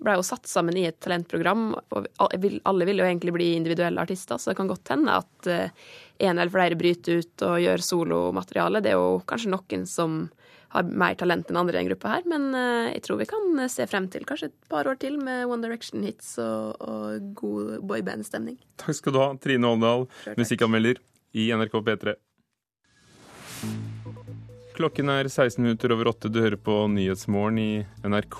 ble 0.00 0.16
jo 0.16 0.24
satt 0.26 0.48
sammen 0.50 0.76
i 0.80 0.86
et 0.88 0.98
talentprogram, 1.02 1.70
og 1.94 2.08
alle 2.18 2.88
vil 2.88 3.02
jo 3.02 3.06
egentlig 3.06 3.34
bli 3.36 3.50
individuelle 3.54 4.02
artister, 4.02 4.40
så 4.40 4.50
det 4.50 4.58
kan 4.58 4.70
godt 4.70 4.90
hende 4.90 5.18
at 5.20 5.50
en 5.50 6.38
eller 6.38 6.52
flere 6.52 6.78
bryter 6.80 7.20
ut 7.20 7.44
og 7.46 7.60
gjør 7.62 7.84
solomateriale. 7.84 8.82
Det 8.82 8.92
er 8.92 8.98
jo 8.98 9.20
kanskje 9.28 9.52
noen 9.52 9.86
som 9.88 10.22
har 10.70 10.86
mer 10.86 11.16
talent 11.18 11.50
enn 11.50 11.58
andre 11.58 11.74
i 11.74 11.80
den 11.80 11.88
gruppa 11.90 12.12
her, 12.14 12.26
men 12.30 12.50
eh, 12.54 12.92
jeg 12.94 13.02
tror 13.06 13.18
vi 13.18 13.26
kan 13.30 13.62
se 13.72 13.86
frem 13.90 14.06
til 14.12 14.26
kanskje 14.28 14.52
et 14.52 14.68
par 14.70 14.86
år 14.86 15.00
til 15.02 15.16
med 15.18 15.48
One 15.50 15.66
Direction-hits 15.66 16.36
og, 16.44 16.76
og, 16.78 17.30
god 17.40 17.80
boyband-stemning. 17.90 18.60
Takk 18.78 19.00
skal 19.00 19.16
du 19.16 19.18
ha, 19.22 19.28
Trine 19.42 19.66
Åndal, 19.66 20.06
musikkanmelder 20.38 21.02
i 21.34 21.50
NRK 21.58 21.74
P3. 21.88 22.14
Klokken 24.80 25.10
er 25.12 25.28
16 25.28 25.60
minutter 25.60 25.92
over 25.92 26.08
åtte. 26.08 26.30
Du 26.32 26.38
hører 26.40 26.56
på 26.56 26.72
Nyhetsmorgen 26.88 27.58
i 27.60 27.72
NRK. 28.00 28.36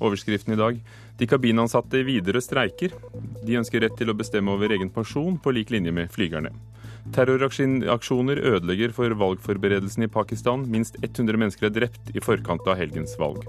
Overskriften 0.00 0.54
i 0.54 0.56
dag 0.56 0.78
de 1.20 1.26
kabinansatte 1.28 1.98
i 2.00 2.06
Widerøe 2.08 2.40
streiker. 2.40 2.94
De 3.44 3.58
ønsker 3.60 3.84
rett 3.84 3.98
til 3.98 4.08
å 4.08 4.14
bestemme 4.16 4.54
over 4.54 4.72
egen 4.72 4.88
pensjon, 4.94 5.36
på 5.36 5.52
lik 5.52 5.74
linje 5.74 5.92
med 5.92 6.08
flygerne. 6.14 6.54
Terroraksjoner 7.12 8.40
ødelegger 8.54 8.94
for 8.96 9.12
valgforberedelsene 9.20 10.08
i 10.08 10.12
Pakistan. 10.14 10.64
Minst 10.72 10.96
100 11.02 11.36
mennesker 11.42 11.68
er 11.68 11.76
drept 11.76 12.14
i 12.16 12.24
forkant 12.24 12.64
av 12.64 12.80
helgens 12.80 13.18
valg. 13.20 13.44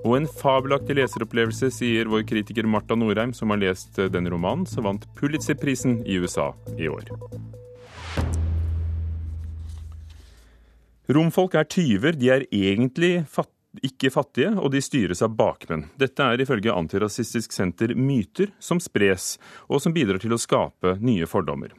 Og 0.00 0.16
en 0.16 0.30
fabelaktig 0.40 0.96
leseropplevelse, 0.96 1.68
sier 1.76 2.08
vår 2.08 2.24
kritiker 2.32 2.64
Marta 2.64 2.96
Norheim, 2.96 3.36
som 3.36 3.52
har 3.52 3.60
lest 3.60 4.00
denne 4.16 4.32
romanen, 4.32 4.64
som 4.64 4.88
vant 4.88 5.04
Pulitzer-prisen 5.20 6.00
i 6.08 6.16
USA 6.24 6.54
i 6.80 6.88
år. 6.88 7.12
Romfolk 11.06 11.54
er 11.54 11.68
tyver. 11.70 12.16
De 12.18 12.32
er 12.34 12.48
egentlig 12.50 13.20
fattige 13.30 13.54
ikke 13.84 14.10
fattige, 14.12 14.54
og 14.56 14.70
de 14.72 14.80
styres 14.80 15.22
av 15.24 15.34
bakmenn. 15.36 15.86
Dette 16.00 16.24
er 16.24 16.40
ifølge 16.40 16.72
Antirasistisk 16.72 17.52
Senter 17.52 17.94
myter 17.94 18.52
som 18.62 18.80
spres, 18.82 19.36
og 19.68 19.82
som 19.82 19.94
bidrar 19.96 20.20
til 20.22 20.32
å 20.32 20.40
skape 20.40 20.96
nye 21.04 21.28
fordommer. 21.28 21.74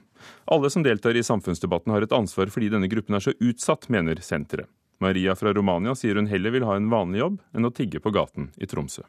Alle 0.52 0.70
som 0.74 0.84
deltar 0.84 1.18
i 1.18 1.24
samfunnsdebatten 1.24 1.94
har 1.94 2.04
et 2.04 2.16
ansvar 2.16 2.52
fordi 2.52 2.72
denne 2.74 2.90
gruppen 2.92 3.18
er 3.18 3.24
så 3.24 3.36
utsatt, 3.40 3.90
mener 3.94 4.22
senteret. 4.22 4.70
Maria 5.00 5.36
fra 5.38 5.52
Romania 5.54 5.94
sier 5.94 6.18
hun 6.18 6.30
heller 6.30 6.56
vil 6.56 6.66
ha 6.66 6.74
en 6.78 6.90
vanlig 6.90 7.20
jobb 7.22 7.36
enn 7.54 7.68
å 7.70 7.74
tigge 7.74 8.02
på 8.02 8.10
gaten 8.16 8.50
i 8.58 8.66
Tromsø. 8.66 9.04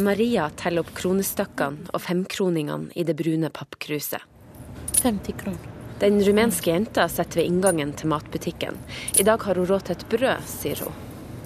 Maria 0.00 0.48
teller 0.56 0.80
opp 0.80 0.94
kronestykkene 0.96 1.92
og 1.92 2.02
femkroningene 2.02 2.96
i 2.96 3.04
det 3.04 3.18
brune 3.20 3.52
pappkruset. 3.52 4.24
50 5.04 5.40
kroner. 5.44 5.73
Den 6.00 6.20
rumenske 6.24 6.70
jenta 6.70 7.08
sitter 7.08 7.40
ved 7.40 7.46
inngangen 7.46 7.92
til 7.92 8.10
matbutikken. 8.10 8.78
I 9.18 9.22
dag 9.22 9.42
har 9.46 9.54
hun 9.54 9.66
råd 9.66 9.86
til 9.86 9.96
et 9.96 10.06
brød, 10.10 10.46
sier 10.50 10.82
hun. 10.84 10.96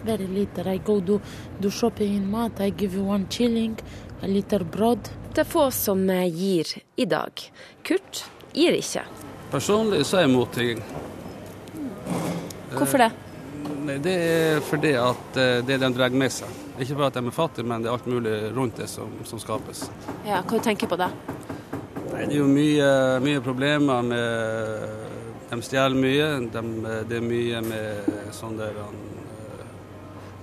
Very 0.06 0.26
little. 0.30 0.72
I 0.72 0.78
go 0.78 1.00
to, 1.00 1.20
to 1.62 1.70
shopping 1.70 2.30
mat. 2.30 2.60
I 2.60 2.70
give 2.70 2.96
you 2.96 3.04
one 3.04 3.26
chilling, 3.30 3.76
a 4.22 4.26
little 4.26 4.64
bread. 4.64 5.10
Det 5.34 5.44
er 5.44 5.50
få 5.50 5.68
som 5.70 6.06
gir 6.08 6.72
i 6.96 7.04
dag. 7.04 7.44
Kurt 7.84 8.24
gir 8.54 8.72
ikke. 8.78 9.04
Personlig 9.52 10.04
så 10.06 10.18
er 10.18 10.26
jeg 10.26 10.32
mot 10.32 10.52
tigging. 10.52 10.82
Hvorfor 12.72 13.04
det? 13.04 13.10
Nei, 13.84 13.98
Det 14.04 14.14
er 14.14 14.60
fordi 14.64 14.94
at 15.00 15.36
eh, 15.40 15.60
det 15.66 15.78
de 15.80 15.92
drar 15.96 16.10
med 16.10 16.32
seg. 16.32 16.48
Ikke 16.78 16.96
bare 16.98 17.12
at 17.12 17.18
de 17.18 17.26
er 17.26 17.34
fattige, 17.34 17.66
men 17.66 17.82
det 17.82 17.90
er 17.90 17.96
alt 17.96 18.06
mulig 18.06 18.34
rundt 18.56 18.76
det 18.80 18.88
som, 18.88 19.12
som 19.28 19.40
skapes. 19.42 19.86
Ja, 20.26 20.42
Hva 20.42 20.60
tenker 20.62 20.86
du 20.86 20.94
på 20.94 21.00
da? 21.00 21.10
Nei, 22.08 22.24
det 22.24 22.34
er 22.34 22.40
jo 22.40 22.48
mye, 22.50 22.90
mye 23.24 23.44
problemer 23.44 24.02
med 24.06 24.26
De 25.48 25.60
stjeler 25.64 25.96
mye. 25.96 26.26
De, 26.52 26.62
det 27.08 27.20
er 27.20 27.24
mye 27.24 27.62
med 27.64 28.32
sånn 28.36 28.58
der 28.58 28.76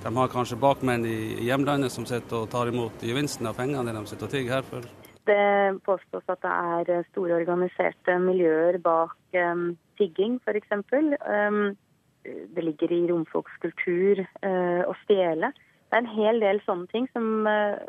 de 0.06 0.12
har 0.14 0.30
kanskje 0.30 0.60
bakmenn 0.62 1.02
i 1.10 1.48
hjemlandet 1.48 1.90
som 1.90 2.06
sitter 2.06 2.44
og 2.44 2.52
tar 2.52 2.70
imot 2.70 3.02
gevinsten 3.02 3.48
av 3.50 3.56
pengene 3.58 3.90
de 3.90 4.04
sitter 4.06 4.28
og 4.28 4.34
tigger 4.36 4.54
her 4.60 4.68
for. 4.68 4.86
Det 5.26 5.82
påstås 5.88 6.28
at 6.30 6.44
det 6.44 6.52
er 6.54 7.08
store 7.08 7.40
organiserte 7.40 8.20
miljøer 8.22 8.78
bak 8.86 9.16
um, 9.34 9.72
tigging, 9.98 10.38
f.eks. 10.46 10.76
Um, 10.94 11.74
det 12.54 12.68
ligger 12.68 12.94
i 12.94 13.02
romfolks 13.10 13.58
kultur 13.66 14.22
uh, 14.22 14.86
å 14.86 14.94
stjele. 15.02 15.50
Det 15.90 15.98
er 15.98 16.04
en 16.04 16.14
hel 16.20 16.44
del 16.44 16.62
sånne 16.68 16.86
ting 16.94 17.10
som 17.10 17.50
uh, 17.50 17.82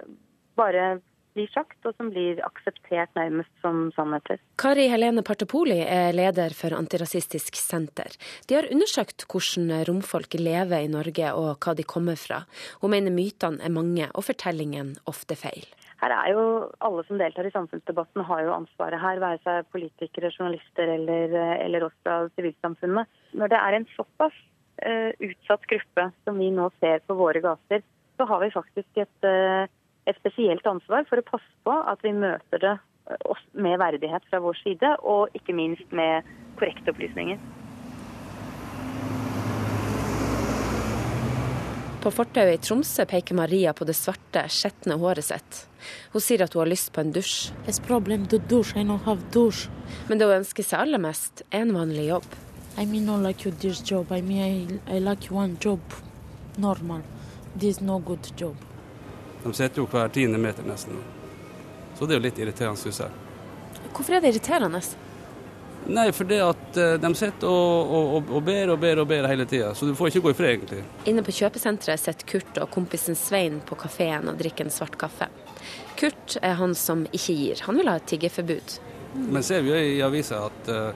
bare 0.57 0.95
blir 1.37 1.51
sagt, 1.53 1.79
og 1.85 1.95
som 1.97 2.11
blir 2.13 2.41
akseptert 2.47 3.13
nærmest 3.19 3.53
som 3.65 3.87
sannheter. 3.97 4.41
Kari 4.61 4.89
Helene 4.93 5.25
Partepoli 5.27 5.79
er 5.85 6.17
leder 6.17 6.57
for 6.57 6.75
Antirasistisk 6.77 7.59
Senter. 7.61 8.17
De 8.49 8.59
har 8.59 8.69
undersøkt 8.73 9.27
hvordan 9.29 9.85
romfolk 9.89 10.39
lever 10.41 10.87
i 10.87 10.93
Norge 10.93 11.33
og 11.37 11.57
hva 11.61 11.77
de 11.77 11.87
kommer 11.87 12.19
fra. 12.21 12.45
Hun 12.83 12.97
mener 12.97 13.15
mytene 13.15 13.63
er 13.65 13.75
mange 13.75 14.09
og 14.13 14.27
fortellingen 14.27 14.97
ofte 15.11 15.39
feil. 15.39 15.67
Her 16.01 16.13
er 16.13 16.33
jo 16.35 16.43
Alle 16.85 17.05
som 17.09 17.21
deltar 17.21 17.49
i 17.49 17.55
samfunnsdebatten 17.55 18.25
har 18.29 18.43
jo 18.45 18.57
ansvaret 18.57 19.01
her, 19.01 19.21
være 19.23 19.41
seg 19.45 19.71
politikere, 19.73 20.33
journalister 20.35 20.93
eller, 20.93 21.33
eller 21.65 21.87
oss 21.89 21.97
fra 22.05 22.19
sivilsamfunnet. 22.37 23.09
Når 23.33 23.53
det 23.53 23.61
er 23.63 23.77
en 23.77 23.89
såpass 23.95 24.37
uh, 24.85 25.13
utsatt 25.25 25.65
gruppe 25.73 26.11
som 26.25 26.41
vi 26.41 26.51
nå 26.53 26.69
ser 26.81 27.01
på 27.07 27.17
våre 27.17 27.41
gater, 27.45 27.85
så 28.17 28.29
har 28.29 28.45
vi 28.45 28.53
faktisk 28.53 29.01
et 29.03 29.29
uh, 29.29 29.65
et 30.07 30.19
spesielt 30.21 30.67
ansvar 30.67 31.07
for 31.11 31.21
å 31.21 31.27
passe 31.27 31.53
på 31.67 31.75
at 31.93 32.03
vi 32.07 32.15
møter 32.15 32.63
det 32.63 32.75
eh, 33.11 33.45
med 33.53 33.79
verdighet 33.83 34.27
fra 34.31 34.41
vår 34.43 34.59
side, 34.63 34.97
og 35.03 35.35
ikke 35.37 35.57
minst 35.57 35.95
med 35.95 36.27
korrekte 36.59 36.95
opplysninger. 36.95 37.41
På 42.07 42.13
fortauet 42.15 42.55
i 42.55 42.63
Tromsø 42.63 43.03
peker 43.11 43.35
Maria 43.35 43.73
på 43.75 43.83
det 43.89 43.97
svarte, 43.99 44.45
skjetne 44.47 44.95
håret 45.01 45.27
sitt. 45.27 45.65
Hun 46.13 46.23
sier 46.23 46.45
at 46.45 46.55
hun 46.55 46.63
har 46.63 46.71
lyst 46.71 46.93
på 46.95 47.03
en 47.03 47.11
dusj. 47.11 47.51
Men 50.07 50.21
det 50.21 50.29
hun 50.29 50.37
ønsker 50.37 50.63
seg 50.69 50.85
aller 50.85 51.03
mest, 51.03 51.43
er 51.51 51.65
en 51.65 51.75
vanlig 51.75 52.07
jobb. 52.13 52.29
I 52.79 52.85
mean, 52.85 53.07
not 53.07 53.25
like 53.25 53.51
this 53.59 53.81
job. 53.81 54.13
I 54.13 54.21
mean, 54.21 54.79
I, 54.87 54.97
I 54.97 54.99
like 55.01 55.33
one 55.33 55.57
job. 55.59 55.81
Normal. 56.59 57.03
This 57.57 57.81
no 57.81 57.99
good 57.99 58.31
job. 58.37 58.55
De 59.45 59.53
sitter 59.55 59.83
jo 59.83 59.89
hver 59.91 60.13
tiende 60.15 60.41
meter 60.41 60.67
nesten. 60.67 61.01
Så 61.99 62.07
det 62.07 62.17
er 62.17 62.21
jo 62.21 62.27
litt 62.29 62.39
irriterende, 62.41 62.81
syns 62.81 63.03
jeg. 63.05 63.11
Hvorfor 63.93 64.17
er 64.17 64.25
det 64.25 64.35
irriterende? 64.35 64.81
Nei, 65.87 66.09
for 66.13 66.27
det 66.27 66.41
at 66.43 66.79
eh, 66.83 66.95
de 66.99 67.11
sitter 67.15 67.47
og, 67.47 67.93
og, 68.19 68.31
og 68.35 68.43
ber 68.45 68.73
og 68.75 68.81
ber 68.83 69.01
og 69.03 69.07
ber 69.09 69.29
hele 69.31 69.47
tida, 69.47 69.71
så 69.75 69.87
du 69.87 69.95
får 69.95 70.11
ikke 70.11 70.25
gå 70.25 70.33
i 70.33 70.39
fred, 70.39 70.55
egentlig. 70.57 70.83
Inne 71.07 71.23
på 71.23 71.35
kjøpesenteret 71.37 72.03
sitter 72.03 72.27
Kurt 72.27 72.59
og 72.63 72.71
kompisen 72.75 73.19
Svein 73.19 73.61
på 73.67 73.79
kafeen 73.79 74.27
og 74.33 74.41
drikker 74.41 74.67
en 74.67 74.75
svart 74.75 74.99
kaffe. 74.99 75.31
Kurt 75.97 76.37
er 76.43 76.59
han 76.59 76.75
som 76.75 77.07
ikke 77.13 77.37
gir. 77.39 77.63
Han 77.69 77.79
vil 77.79 77.91
ha 77.91 78.01
et 78.01 78.09
tiggeforbud. 78.11 78.79
Men 79.17 79.47
ser 79.47 79.63
vi 79.65 79.73
jo 79.73 79.79
i 79.79 80.01
avisa 80.05 80.43
at 80.51 80.69
uh, 80.69 80.91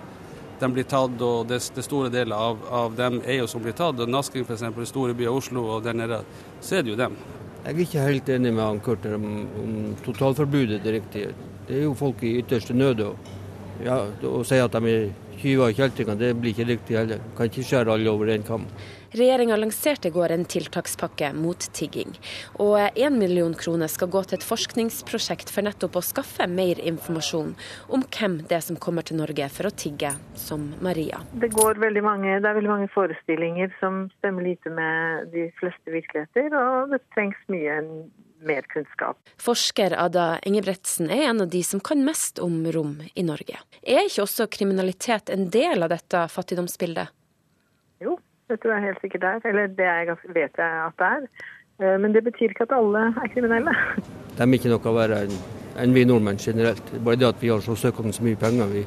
de 0.61 0.69
blir 0.75 0.85
tatt, 0.85 1.23
og 1.25 1.47
det, 1.49 1.63
det 1.75 1.85
store 1.87 2.11
deler 2.13 2.37
av, 2.37 2.59
av, 2.69 2.97
dem 2.99 3.23
er 3.25 3.41
jo 3.41 3.47
som 3.49 3.63
blir 3.65 3.77
tatt. 3.79 4.01
og 4.03 4.11
Nasking 4.11 4.45
f.eks., 4.45 4.67
store 4.91 5.15
byer 5.17 5.33
Oslo 5.33 5.65
og 5.77 5.87
der 5.87 5.97
nede, 5.97 6.21
så 6.61 6.81
er 6.81 6.85
det 6.85 6.93
jo 6.93 6.99
dem. 7.01 7.17
Jeg 7.61 7.75
er 7.75 7.81
ikke 7.85 8.03
helt 8.07 8.29
enig 8.33 8.55
med 8.57 8.65
han 8.65 8.79
Kurt 8.81 9.05
om, 9.05 9.25
om 9.61 9.73
totalforbudet 10.07 10.81
direkte. 10.81 11.27
Det 11.69 11.77
er 11.77 11.83
jo 11.85 11.93
folk 11.95 12.23
i 12.25 12.39
ytterste 12.41 12.73
nød. 12.73 13.03
Og, 13.05 13.35
ja, 13.85 13.99
å 14.29 14.45
si 14.47 14.61
at 14.61 14.77
de 14.77 14.95
er 14.95 15.11
tyver 15.41 15.71
og 15.71 15.77
kjeltringer, 15.79 16.19
det 16.21 16.35
blir 16.39 16.55
ikke 16.55 16.69
riktig 16.69 16.97
heller. 16.99 17.21
Kan 17.37 17.51
ikke 17.51 17.65
skjære 17.67 17.95
alle 17.95 18.11
over 18.13 18.33
én 18.33 18.45
kam. 18.47 18.67
Regjeringa 19.11 19.57
lanserte 19.59 20.07
i 20.07 20.15
går 20.15 20.31
en 20.31 20.45
tiltakspakke 20.47 21.33
mot 21.35 21.65
tigging. 21.75 22.13
Og 22.63 22.77
én 22.95 23.17
million 23.19 23.55
kroner 23.59 23.91
skal 23.91 24.11
gå 24.13 24.23
til 24.23 24.39
et 24.39 24.47
forskningsprosjekt 24.47 25.51
for 25.51 25.67
nettopp 25.67 25.99
å 25.99 26.05
skaffe 26.05 26.47
mer 26.47 26.79
informasjon 26.79 27.57
om 27.91 28.05
hvem 28.07 28.39
det 28.47 28.61
er 28.61 28.65
som 28.69 28.79
kommer 28.79 29.07
til 29.07 29.19
Norge 29.19 29.51
for 29.51 29.67
å 29.67 29.75
tigge, 29.75 30.13
som 30.39 30.69
Maria. 30.85 31.25
Det, 31.33 31.51
veldig 31.57 32.05
mange, 32.07 32.39
det 32.39 32.53
er 32.53 32.59
veldig 32.61 32.75
mange 32.77 32.91
forestillinger 32.95 33.75
som 33.83 34.05
stemmer 34.21 34.47
lite 34.47 34.71
med 34.71 35.33
de 35.35 35.49
fleste 35.59 35.91
virkeligheter, 35.91 36.55
og 36.55 36.95
det 36.95 37.03
trengs 37.17 37.41
mye 37.51 37.81
mer 38.47 38.63
kunnskap. 38.73 39.19
Forsker 39.41 39.93
Ada 39.99 40.39
Engebretsen 40.47 41.11
er 41.11 41.27
en 41.31 41.41
av 41.45 41.51
de 41.53 41.63
som 41.67 41.81
kan 41.81 42.03
mest 42.05 42.39
om 42.43 42.63
rom 42.73 42.97
i 43.15 43.23
Norge. 43.27 43.59
Er 43.83 44.07
ikke 44.09 44.25
også 44.25 44.47
kriminalitet 44.53 45.31
en 45.35 45.49
del 45.53 45.83
av 45.85 45.91
dette 45.93 46.25
fattigdomsbildet? 46.33 47.09
Jo, 48.01 48.17
det 48.49 48.61
tror 48.63 48.77
jeg 48.79 48.87
helt 48.89 49.01
sikkert 49.05 49.25
er. 49.29 49.41
Eller 49.51 49.69
det 49.69 49.87
er, 49.87 50.05
ganske- 50.13 50.35
vet 50.35 50.57
jeg 50.57 50.85
at 50.87 50.97
det 50.97 51.11
er. 51.11 51.29
Eh, 51.81 51.99
Men 51.99 52.13
det 52.13 52.25
betyr 52.25 52.51
ikke 52.55 52.67
at 52.69 52.73
alle 52.77 53.07
er 53.17 53.29
kriminelle. 53.35 53.73
De 54.37 54.43
er 54.43 54.55
ikke 54.57 54.71
noe 54.73 54.95
verre 54.95 55.25
enn 55.27 55.37
enn 55.81 55.93
vi 55.95 56.03
nordmenn 56.05 56.37
generelt. 56.37 56.83
Det 56.91 56.99
er 56.99 57.05
Bare 57.05 57.17
det 57.17 57.29
at 57.29 57.41
vi 57.41 57.49
har 57.49 57.61
så 57.65 57.77
søkende 57.79 58.13
så 58.13 58.23
mye 58.27 58.37
penger. 58.37 58.67
Vi, 58.73 58.83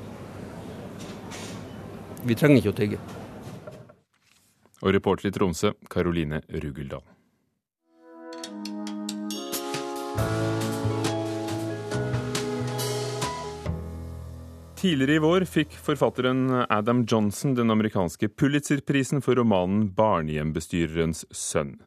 vi 2.27 2.35
trenger 2.35 2.59
ikke 2.61 2.73
å 2.73 2.77
tigge. 2.77 2.99
Og 4.83 4.91
reporter 4.93 5.29
i 5.29 5.31
Tromsø, 5.31 5.71
Karoline 5.89 6.41
Rugeldal. 6.51 7.01
Tidligere 14.83 15.15
i 15.15 15.21
vår 15.23 15.45
fikk 15.47 15.77
forfatteren 15.79 16.49
Adam 16.67 17.05
Johnson 17.07 17.53
den 17.55 17.71
amerikanske 17.71 18.27
Pulitzer-prisen 18.27 19.21
for 19.23 19.39
romanen 19.39 19.85
'Barnehjembestyrerens 19.95 21.23
sønn'. 21.31 21.77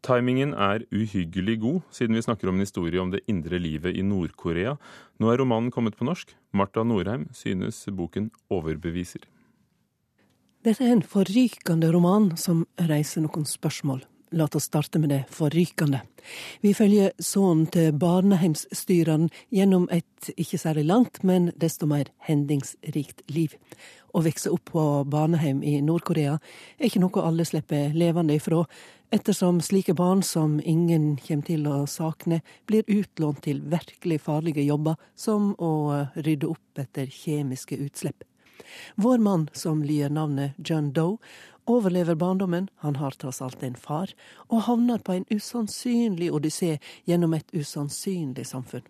Timingen 0.00 0.54
er 0.54 0.86
uhyggelig 0.88 1.58
god, 1.60 1.82
siden 1.92 2.16
vi 2.16 2.22
snakker 2.24 2.48
om 2.48 2.56
en 2.56 2.64
historie 2.64 3.02
om 3.02 3.10
det 3.12 3.20
indre 3.28 3.60
livet 3.60 3.92
i 3.92 4.00
Nord-Korea. 4.00 4.78
Nå 5.20 5.28
er 5.28 5.36
romanen 5.36 5.68
kommet 5.70 5.98
på 6.00 6.08
norsk. 6.08 6.32
Marta 6.56 6.80
Norheim 6.80 7.28
synes 7.34 7.84
boken 7.92 8.30
overbeviser. 8.48 9.28
Dette 10.64 10.80
er 10.80 10.96
en 10.96 11.04
forrykende 11.04 11.92
roman 11.92 12.38
som 12.40 12.64
reiser 12.80 13.20
noen 13.20 13.44
spørsmål. 13.44 14.00
La 14.30 14.44
oss 14.44 14.64
starte 14.64 14.98
med 14.98 15.08
det 15.08 15.24
forrykende. 15.30 16.00
Vi 16.60 16.72
følger 16.74 17.12
sønnen 17.22 17.68
til 17.70 17.92
barnehjemsstyreren 17.94 19.28
gjennom 19.54 19.86
et 19.94 20.30
ikke 20.34 20.58
særlig 20.58 20.86
langt, 20.88 21.22
men 21.22 21.52
desto 21.54 21.86
mer 21.86 22.10
hendingsrikt 22.26 23.22
liv. 23.30 23.54
Å 24.10 24.24
vokse 24.26 24.50
opp 24.50 24.72
på 24.72 24.82
barnehjem 25.12 25.62
i 25.62 25.76
Nord-Korea 25.84 26.38
er 26.78 26.88
ikke 26.88 27.04
noe 27.04 27.22
alle 27.22 27.46
slipper 27.46 27.94
levende 27.94 28.34
ifra, 28.40 28.64
ettersom 29.14 29.60
slike 29.62 29.94
barn 29.94 30.24
som 30.26 30.58
ingen 30.64 31.14
kommer 31.22 31.46
til 31.46 31.66
å 31.70 31.84
sakne, 31.86 32.40
blir 32.66 32.86
utlånt 32.88 33.44
til 33.46 33.60
virkelig 33.62 34.24
farlige 34.26 34.66
jobber, 34.66 34.96
som 35.14 35.52
å 35.62 36.06
rydde 36.16 36.50
opp 36.50 36.82
etter 36.82 37.06
kjemiske 37.12 37.78
utslipp. 37.78 38.26
Vår 38.96 39.18
mann, 39.22 39.46
som 39.52 39.84
lyder 39.84 40.10
navnet 40.10 40.56
John 40.58 40.90
Doe, 40.96 41.20
overlever 41.66 42.14
barndommen, 42.14 42.68
han 42.76 42.96
har 42.96 43.10
tross 43.18 43.42
alt 43.42 43.62
en 43.62 43.74
far, 43.74 44.12
og 44.48 44.64
havner 44.68 45.02
på 45.02 45.16
en 45.16 45.26
usannsynlig 45.30 46.30
odyssé 46.34 46.76
gjennom 47.08 47.34
et 47.34 47.50
usannsynlig 47.54 48.46
samfunn. 48.46 48.84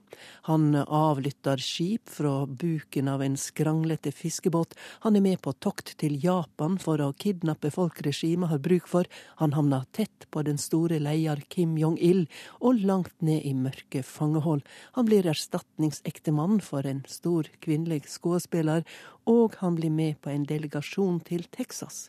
Han 0.48 0.74
avlytter 0.76 1.60
skip 1.62 2.10
fra 2.12 2.46
buken 2.46 3.08
av 3.08 3.24
en 3.24 3.36
skranglete 3.40 4.12
fiskebåt, 4.12 4.74
han 5.04 5.16
er 5.16 5.24
med 5.24 5.40
på 5.44 5.54
tokt 5.64 5.94
til 6.00 6.18
Japan 6.22 6.76
for 6.82 7.00
å 7.00 7.12
kidnappe 7.16 7.72
folk 7.74 8.02
regimet 8.06 8.52
har 8.52 8.62
bruk 8.64 8.88
for, 8.90 9.08
han 9.40 9.56
havner 9.56 9.86
tett 9.96 10.28
på 10.30 10.44
den 10.46 10.60
store 10.60 11.00
leder 11.02 11.40
Kim 11.48 11.76
Jong-il, 11.80 12.26
og 12.60 12.82
langt 12.84 13.14
ned 13.24 13.44
i 13.44 13.54
mørke 13.56 14.02
fangehold. 14.04 14.64
Han 14.98 15.08
blir 15.08 15.28
erstatningsektemann 15.28 16.60
for 16.64 16.86
en 16.86 17.04
stor 17.08 17.48
kvinnelig 17.64 18.04
skuespiller, 18.12 18.84
og 19.26 19.56
han 19.62 19.80
blir 19.80 19.90
med 19.90 20.20
på 20.20 20.30
en 20.30 20.44
delegasjon 20.46 21.20
til 21.26 21.48
Texas. 21.50 22.06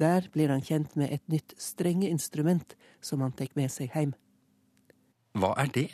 Der 0.00 0.26
blir 0.32 0.52
han 0.52 0.64
kjent 0.64 0.96
med 0.96 1.12
et 1.12 1.24
nytt 1.30 1.54
strengeinstrument 1.60 2.76
som 3.00 3.22
han 3.24 3.34
tar 3.36 3.52
med 3.58 3.72
seg 3.72 3.92
hjem. 3.94 4.14
Hva 5.38 5.54
er 5.62 5.70
det? 5.74 5.90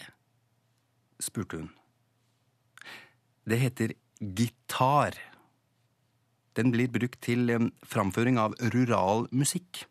spurte 1.21 1.61
hun. 1.61 1.71
Det 3.47 3.59
heter 3.61 3.95
gitar. 4.21 5.17
Den 6.57 6.73
blir 6.73 6.91
brukt 6.93 7.21
til 7.25 7.51
eh, 7.53 7.69
framføring 7.85 8.41
av 8.41 8.57
rural 8.75 9.27
musikk. 9.33 9.85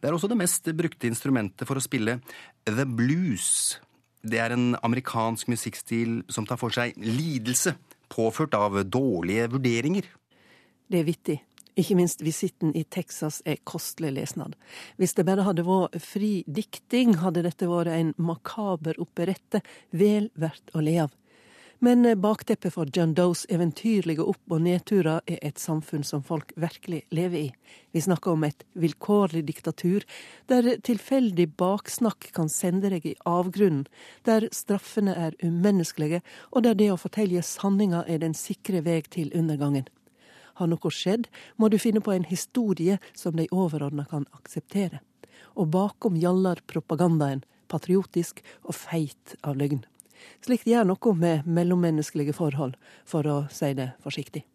Det 0.00 0.08
er 0.08 0.16
også 0.16 0.30
det 0.30 0.38
mest 0.40 0.68
brukte 0.76 1.08
instrumentet 1.08 1.68
for 1.68 1.76
å 1.76 1.84
spille 1.84 2.18
the 2.64 2.86
blues. 2.86 3.78
Det 4.26 4.40
er 4.40 4.54
en 4.54 4.74
amerikansk 4.84 5.50
musikkstil 5.52 6.22
som 6.32 6.46
tar 6.48 6.60
for 6.60 6.72
seg 6.74 6.96
lidelse 6.96 7.74
påført 8.12 8.54
av 8.56 8.78
dårlige 8.88 9.50
vurderinger. 9.52 10.08
Det 10.86 11.00
er 11.00 11.06
vittig. 11.08 11.38
Ikke 11.76 11.96
minst 11.98 12.22
visitten 12.24 12.72
i 12.72 12.86
Texas 12.88 13.42
er 13.44 13.60
kostelig 13.68 14.14
lesnad. 14.16 14.54
Hvis 14.96 15.12
det 15.18 15.26
bare 15.28 15.44
hadde 15.44 15.66
vært 15.66 15.98
fri 16.00 16.40
dikting, 16.48 17.18
hadde 17.20 17.44
dette 17.44 17.68
vært 17.68 17.92
en 17.92 18.14
makaber 18.16 18.96
operette, 19.02 19.60
vel 19.92 20.30
verdt 20.40 20.72
å 20.72 20.80
le 20.80 20.96
av. 21.04 21.14
Men 21.84 22.08
bakteppet 22.20 22.72
for 22.72 22.88
John 22.88 23.12
Does 23.12 23.44
eventyrlige 23.52 24.24
opp- 24.24 24.52
og 24.52 24.62
nedturer 24.64 25.20
er 25.28 25.42
et 25.44 25.60
samfunn 25.60 26.06
som 26.08 26.22
folk 26.24 26.54
virkelig 26.56 27.02
lever 27.12 27.38
i. 27.38 27.50
Vi 27.92 28.00
snakker 28.00 28.32
om 28.32 28.46
et 28.48 28.64
vilkårlig 28.72 29.44
diktatur, 29.44 30.06
der 30.48 30.78
tilfeldig 30.80 31.50
baksnakk 31.60 32.30
kan 32.32 32.48
sende 32.48 32.88
deg 32.94 33.04
i 33.04 33.14
avgrunnen, 33.28 33.84
der 34.24 34.48
straffene 34.56 35.12
er 35.12 35.36
umenneskelige, 35.44 36.22
og 36.52 36.64
der 36.64 36.80
det 36.80 36.88
å 36.94 36.98
fortelle 37.00 37.44
sanninga 37.44 38.06
er 38.08 38.24
den 38.24 38.32
sikre 38.32 38.80
veg 38.80 39.12
til 39.12 39.28
undergangen. 39.36 39.84
Har 40.56 40.70
noe 40.70 40.92
skjedd, 40.92 41.28
må 41.56 41.68
du 41.68 41.78
finne 41.80 42.00
på 42.00 42.14
en 42.14 42.24
historie 42.24 42.98
som 43.14 43.36
de 43.36 43.48
overordna 43.52 44.06
kan 44.08 44.24
akseptere. 44.36 45.02
Og 45.56 45.68
bakom 45.72 46.16
gjallar 46.20 46.62
propagandaen, 46.66 47.44
patriotisk 47.68 48.42
og 48.64 48.74
feit 48.76 49.36
av 49.42 49.56
løgn. 49.58 49.84
Slikt 50.44 50.68
gjør 50.68 50.86
noe 50.88 51.14
med 51.18 51.46
mellommenneskelige 51.46 52.36
forhold, 52.36 52.76
for 53.04 53.26
å 53.28 53.38
si 53.52 53.72
det 53.76 53.92
forsiktig. 54.04 54.46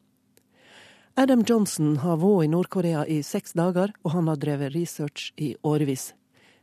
Adam 1.20 1.44
Johnson 1.48 1.98
har 2.02 2.18
vært 2.22 2.46
i 2.48 2.52
Nord-Korea 2.54 3.04
i 3.06 3.20
seks 3.26 3.54
dager, 3.60 3.92
og 4.02 4.14
han 4.16 4.30
har 4.32 4.40
drevet 4.40 4.74
research 4.74 5.34
i 5.38 5.54
årevis. 5.68 6.14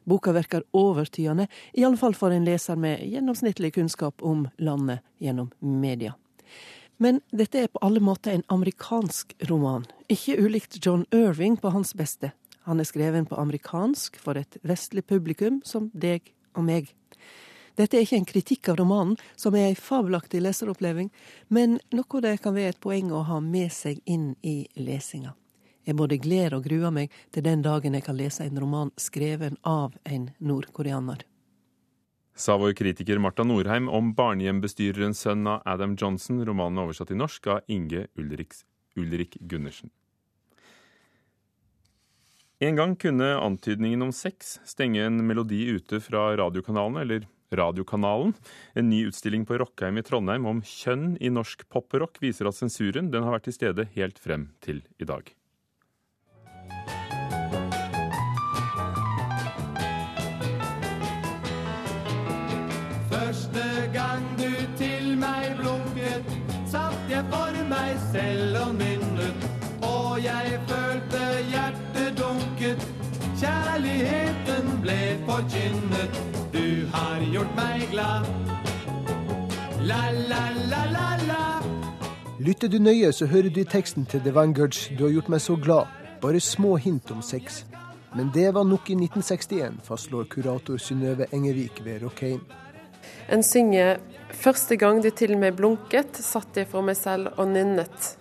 Boka 0.08 0.32
virker 0.32 0.64
overtydende, 0.72 1.50
i 1.76 1.84
alle 1.84 2.00
fall 2.00 2.16
for 2.16 2.32
en 2.32 2.46
leser 2.48 2.78
med 2.80 3.02
gjennomsnittlig 3.04 3.74
kunnskap 3.76 4.24
om 4.24 4.46
landet 4.56 5.04
gjennom 5.20 5.52
media. 5.60 6.14
Men 6.98 7.20
dette 7.30 7.62
er 7.62 7.70
på 7.70 7.78
alle 7.84 8.02
måter 8.02 8.34
en 8.34 8.46
amerikansk 8.50 9.36
roman, 9.50 9.86
ikke 10.10 10.34
ulikt 10.42 10.80
John 10.82 11.04
Irving 11.14 11.56
på 11.62 11.70
hans 11.70 11.94
beste. 11.94 12.32
Han 12.66 12.82
er 12.82 12.88
skreven 12.88 13.26
på 13.26 13.38
amerikansk 13.38 14.18
for 14.18 14.36
et 14.36 14.58
vestlig 14.66 15.06
publikum 15.06 15.62
som 15.64 15.92
deg 15.94 16.26
og 16.58 16.66
meg. 16.66 16.90
Dette 17.78 17.94
er 17.94 18.02
ikke 18.02 18.18
en 18.18 18.26
kritikk 18.26 18.68
av 18.72 18.80
romanen, 18.80 19.14
som 19.38 19.54
er 19.54 19.70
ei 19.70 19.78
fabelaktig 19.78 20.42
leseroppleving, 20.42 21.12
men 21.54 21.78
noe 21.94 22.22
det 22.24 22.40
kan 22.42 22.56
være 22.58 22.74
et 22.74 22.82
poeng 22.82 23.14
å 23.14 23.22
ha 23.30 23.38
med 23.38 23.70
seg 23.72 24.02
inn 24.04 24.32
i 24.42 24.64
lesinga. 24.74 25.36
Jeg 25.86 25.96
både 25.96 26.18
gleder 26.20 26.58
og 26.58 26.66
gruer 26.66 26.90
meg 26.92 27.14
til 27.32 27.46
den 27.46 27.62
dagen 27.62 27.94
jeg 27.94 28.04
kan 28.04 28.18
lese 28.18 28.44
en 28.44 28.58
roman 28.58 28.90
skreven 29.00 29.54
av 29.62 29.94
en 30.04 30.28
nordkoreaner. 30.42 31.22
Sa 32.38 32.54
vår 32.56 32.72
kritiker 32.78 33.18
Marta 33.18 33.42
Norheim 33.42 33.88
om 33.90 34.12
barnehjembestyrerens 34.14 35.24
sønn 35.24 35.46
av 35.50 35.64
Adam 35.66 35.96
Johnson, 35.98 36.38
romanen 36.46 36.78
oversatt 36.84 37.10
til 37.10 37.18
norsk 37.18 37.48
av 37.50 37.66
Inge 37.66 38.04
Ulriks, 38.14 38.62
Ulrik 38.94 39.34
Gundersen. 39.40 39.90
En 42.62 42.78
gang 42.78 42.94
kunne 42.98 43.32
antydningen 43.42 44.06
om 44.06 44.14
sex 44.14 44.60
stenge 44.66 45.02
en 45.02 45.18
melodi 45.26 45.64
ute 45.66 45.98
fra 46.02 46.30
radiokanalene, 46.38 47.02
eller 47.02 47.26
Radiokanalen. 47.50 48.34
En 48.74 48.90
ny 48.90 49.06
utstilling 49.08 49.46
på 49.48 49.58
Rockheim 49.58 49.98
i 49.98 50.04
Trondheim 50.04 50.46
om 50.46 50.62
kjønn 50.62 51.16
i 51.18 51.30
norsk 51.32 51.64
poprock 51.72 52.20
viser 52.22 52.50
at 52.50 52.58
sensuren 52.58 53.10
den 53.10 53.24
har 53.24 53.38
vært 53.38 53.48
til 53.48 53.56
stede 53.56 53.88
helt 53.94 54.20
frem 54.20 54.50
til 54.62 54.82
i 55.00 55.08
dag. 55.08 55.32
Selv 68.18 68.56
nynnet. 68.72 69.34
Og 69.82 70.24
jeg 70.24 70.60
følte 70.68 71.20
hjertet 71.52 72.18
dunket, 72.18 72.80
kjærligheten 73.40 74.66
ble 74.82 75.00
forkynnet. 75.28 76.18
Du 76.52 76.86
har 76.94 77.22
gjort 77.32 77.52
meg 77.56 77.86
glad. 77.92 78.26
La, 79.90 80.02
la, 80.10 80.42
la, 80.72 80.82
la, 80.96 81.08
la. 81.28 81.44
Lytter 82.38 82.68
du 82.68 82.78
nøye, 82.78 83.12
så 83.12 83.26
hører 83.26 83.50
du 83.54 83.62
teksten 83.64 84.06
til 84.06 84.20
The 84.20 84.34
Vanguards 84.34 84.88
'Du 84.88 85.04
har 85.04 85.12
gjort 85.12 85.28
meg 85.28 85.40
så 85.40 85.54
glad'. 85.56 85.86
Bare 86.20 86.40
små 86.40 86.76
hint 86.76 87.10
om 87.10 87.22
sex. 87.22 87.64
Men 88.16 88.30
det 88.34 88.54
var 88.54 88.64
nok 88.64 88.90
i 88.90 88.94
1961, 88.94 89.74
fastslår 89.84 90.24
kurator 90.24 90.76
Synnøve 90.76 91.26
Engevik 91.32 91.84
ved 91.84 92.02
Rockheim. 92.02 92.40
En 93.28 93.42
synger 93.42 93.98
'Første 94.28 94.76
gang 94.76 95.02
du 95.02 95.10
til 95.10 95.38
meg 95.38 95.56
blunket, 95.56 96.16
satt 96.16 96.56
jeg 96.56 96.68
for 96.68 96.84
meg 96.84 96.96
selv 96.96 97.32
og 97.36 97.48
nynnet'. 97.48 98.16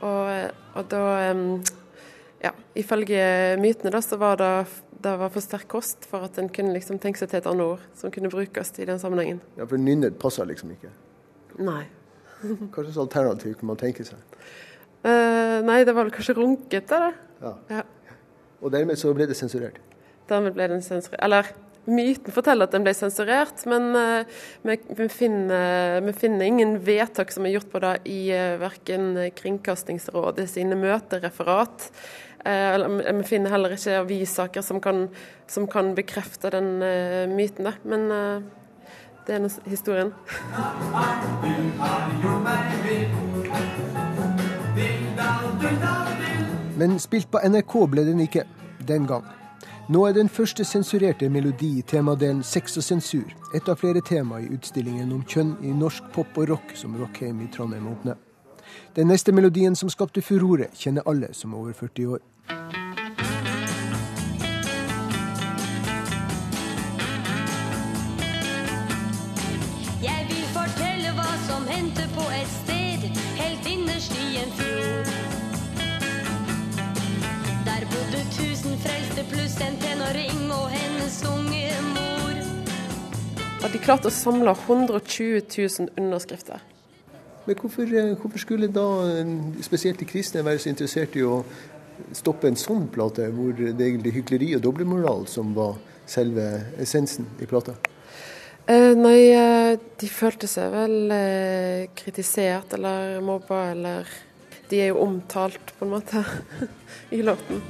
Og, 0.00 0.50
og 0.74 0.90
da 0.90 1.34
Ja, 2.40 2.50
ifølge 2.74 3.56
mytene 3.60 3.90
da, 3.90 4.00
så 4.00 4.16
var 4.16 4.36
det 4.36 4.66
det 5.02 5.16
var 5.16 5.30
for 5.32 5.40
sterk 5.40 5.68
kost 5.68 6.04
for 6.08 6.24
at 6.24 6.38
en 6.38 6.48
kunne 6.48 6.72
liksom 6.72 6.98
tenke 7.00 7.20
seg 7.20 7.30
til 7.30 7.40
et 7.40 7.46
annet 7.48 7.64
ord 7.64 7.84
som 7.96 8.12
kunne 8.12 8.30
brukes 8.32 8.72
i 8.78 8.84
den 8.84 8.98
sammenhengen. 8.98 9.40
Ja, 9.56 9.64
For 9.64 9.80
nynnet 9.80 10.18
passer 10.20 10.44
liksom 10.44 10.70
ikke. 10.74 10.90
Nei. 11.58 11.84
Hva 12.72 12.84
slags 12.84 12.98
alternativ 13.00 13.54
kan 13.60 13.66
man 13.66 13.80
tenke 13.80 14.04
seg? 14.04 14.18
Uh, 15.04 15.64
nei, 15.64 15.84
det 15.84 15.94
var 15.96 16.04
vel 16.04 16.12
kanskje 16.12 16.36
runkete, 16.36 17.00
det. 17.00 17.12
Ja. 17.40 17.54
Ja. 17.70 17.82
Og 18.60 18.72
dermed 18.72 19.00
så 19.00 19.12
ble 19.16 19.28
det 19.28 19.36
sensurert. 19.36 19.80
Dermed 20.28 20.52
ble 20.56 20.68
den 20.68 20.84
sensurert. 20.84 21.20
Eller 21.24 21.48
myten 21.88 22.34
forteller 22.34 22.68
at 22.68 22.74
den 22.74 22.84
ble 22.84 22.94
sensurert, 22.96 23.62
men 23.70 23.90
eh, 23.96 24.40
vi, 24.66 24.76
vi, 24.98 25.08
finner, 25.12 26.00
vi 26.04 26.16
finner 26.16 26.48
ingen 26.48 26.76
vedtak 26.84 27.32
som 27.32 27.46
er 27.46 27.56
gjort 27.56 27.70
på 27.72 27.82
det 27.82 27.94
i 28.10 28.18
uh, 28.34 28.58
verken 28.60 29.14
Kringkastingsrådet 29.38 30.48
sine 30.52 30.78
møtereferat. 30.78 31.90
eh, 32.44 33.14
vi 33.18 33.22
finner 33.24 33.50
heller 33.50 33.74
ikke 33.76 33.98
avissaker 34.00 34.62
som 34.62 34.80
kan, 34.80 35.08
som 35.46 35.66
kan 35.68 35.94
bekrefte 35.94 36.50
den 36.50 36.82
eh, 36.82 37.28
myten. 37.28 37.64
Da. 37.68 37.72
Men 37.84 38.10
eh, 38.10 38.42
det 39.26 39.34
er 39.36 39.42
nå 39.44 39.50
historien. 39.68 40.14
Men 46.80 46.98
spilt 46.98 47.28
på 47.30 47.42
NRK 47.44 47.76
ble 47.92 48.06
den 48.08 48.24
ikke, 48.24 48.46
den 48.88 49.06
gang. 49.06 49.26
Nå 49.90 50.04
er 50.06 50.12
den 50.14 50.28
første 50.30 50.62
sensurerte 50.64 51.26
melodi 51.34 51.68
i 51.80 51.82
temadelen 51.82 52.44
Sex 52.46 52.76
og 52.78 52.84
sensur, 52.86 53.32
et 53.58 53.66
av 53.66 53.80
flere 53.80 53.98
tema 54.06 54.38
i 54.38 54.46
utstillingen 54.54 55.10
om 55.16 55.24
kjønn 55.26 55.56
i 55.66 55.72
norsk 55.74 56.12
pop 56.14 56.38
og 56.38 56.46
rock 56.52 56.76
som 56.78 56.94
Rockheim 56.94 57.40
i 57.42 57.48
Trondheim 57.50 57.88
åpner. 57.90 58.14
Den 58.94 59.10
neste 59.10 59.34
melodien 59.34 59.74
som 59.74 59.90
skapte 59.90 60.22
furore, 60.22 60.70
kjenner 60.78 61.10
alle 61.10 61.32
som 61.34 61.56
er 61.56 61.64
over 61.64 61.74
40 61.74 62.14
år. 62.14 62.22
Frelste 79.50 79.64
en 79.66 79.78
tenåring 79.80 80.50
og 80.52 80.68
hennes 80.70 81.16
unge 81.26 81.70
mor. 81.94 82.36
Og 83.64 83.72
de 83.72 83.80
klarte 83.82 84.10
å 84.10 84.14
samle 84.14 84.52
120 84.52 85.40
000 85.50 85.88
underskrifter. 85.98 86.60
Men 87.46 87.56
hvorfor, 87.56 87.82
eh, 87.82 88.14
hvorfor 88.20 88.38
skulle 88.38 88.68
da 88.68 88.86
eh, 89.08 89.26
spesielt 89.62 89.98
de 89.98 90.04
kristne 90.06 90.44
være 90.44 90.58
så 90.58 90.70
interessert 90.70 91.16
i 91.16 91.22
å 91.22 91.42
stoppe 92.12 92.48
en 92.48 92.56
sånn 92.56 92.88
plate, 92.88 93.30
hvor 93.34 93.52
det 93.52 93.74
er 93.74 93.88
egentlig 93.90 94.14
hykleri 94.20 94.54
og 94.56 94.62
dobbeltmoral 94.62 95.26
som 95.26 95.54
var 95.54 95.78
selve 96.06 96.46
essensen 96.78 97.26
i 97.40 97.46
plata? 97.46 97.74
Eh, 98.68 98.94
nei, 98.94 99.32
eh, 99.34 99.78
de 99.98 100.08
følte 100.08 100.46
seg 100.46 100.70
vel 100.70 101.10
eh, 101.10 101.88
kritisert 101.96 102.76
eller 102.78 103.18
mobba 103.24 103.70
eller 103.72 104.06
De 104.70 104.80
er 104.80 104.92
jo 104.92 105.00
omtalt, 105.02 105.72
på 105.78 105.84
en 105.84 105.90
måte, 105.90 106.24
i 107.16 107.22
låten. 107.22 107.62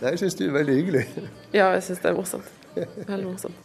Det 0.00 0.18
syns 0.18 0.34
du 0.34 0.44
er 0.46 0.52
veldig 0.52 0.74
hyggelig. 0.74 1.06
Ja, 1.58 1.72
jeg 1.74 1.82
syns 1.82 1.98
det 2.00 2.10
er 2.10 2.14
morsomt. 2.16 2.52
Veldig 3.08 3.26
morsomt. 3.26 3.64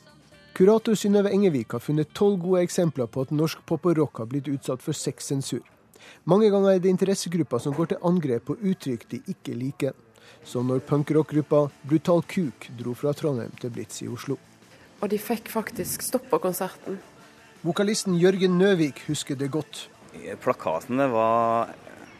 Kurator 0.53 0.93
Synnøve 0.97 1.31
Engevik 1.31 1.71
har 1.71 1.79
funnet 1.79 2.11
tolv 2.13 2.41
gode 2.41 2.61
eksempler 2.65 3.05
på 3.05 3.23
at 3.25 3.31
norsk 3.31 3.63
pop 3.65 3.85
og 3.85 3.97
rock 3.97 4.19
har 4.21 4.27
blitt 4.29 4.49
utsatt 4.51 4.83
for 4.83 4.97
sexsensur. 4.97 5.63
Mange 6.29 6.49
ganger 6.53 6.75
er 6.75 6.81
det 6.83 6.91
interessegrupper 6.93 7.61
som 7.61 7.75
går 7.75 7.93
til 7.93 8.03
angrep 8.07 8.45
på 8.47 8.57
uttrykk 8.59 9.05
de 9.11 9.21
ikke 9.33 9.55
liker. 9.57 9.93
Som 10.47 10.67
når 10.67 10.83
punkrockgruppa 10.87 11.67
Brutal 11.87 12.23
Kuk 12.27 12.67
dro 12.79 12.95
fra 12.97 13.13
Trondheim 13.15 13.53
til 13.59 13.71
Blitz 13.71 14.01
i 14.03 14.09
Oslo. 14.11 14.37
Og 15.03 15.09
de 15.11 15.19
fikk 15.19 15.51
faktisk 15.51 16.03
stoppa 16.03 16.39
konserten. 16.39 16.99
Vokalisten 17.63 18.15
Jørgen 18.19 18.57
Nøvik 18.59 19.05
husker 19.07 19.39
det 19.39 19.51
godt. 19.51 19.87
Plakaten 20.43 20.99
var 21.11 21.73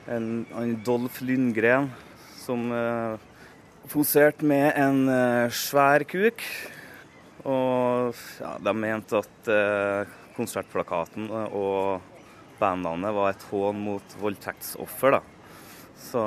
en, 0.08 0.46
en 0.56 0.74
Dolph 0.84 1.22
Lundgren 1.24 1.90
som 2.44 2.72
eh, 2.76 3.20
poserte 3.92 4.46
med 4.48 4.72
en 4.80 5.04
eh, 5.12 5.52
svær 5.52 6.06
kuk. 6.08 6.44
Og 7.44 8.16
ja, 8.40 8.56
de 8.64 8.74
mente 8.78 9.20
at 9.20 9.52
eh, 9.52 10.14
konsertplakaten 10.38 11.28
og 11.52 12.13
bandnavnet 12.64 13.16
var 13.16 13.34
et 13.34 13.48
hån 13.52 13.84
mot 13.90 14.16
voldtektsoffer. 14.22 15.20
da. 15.20 15.22
Så 16.00 16.24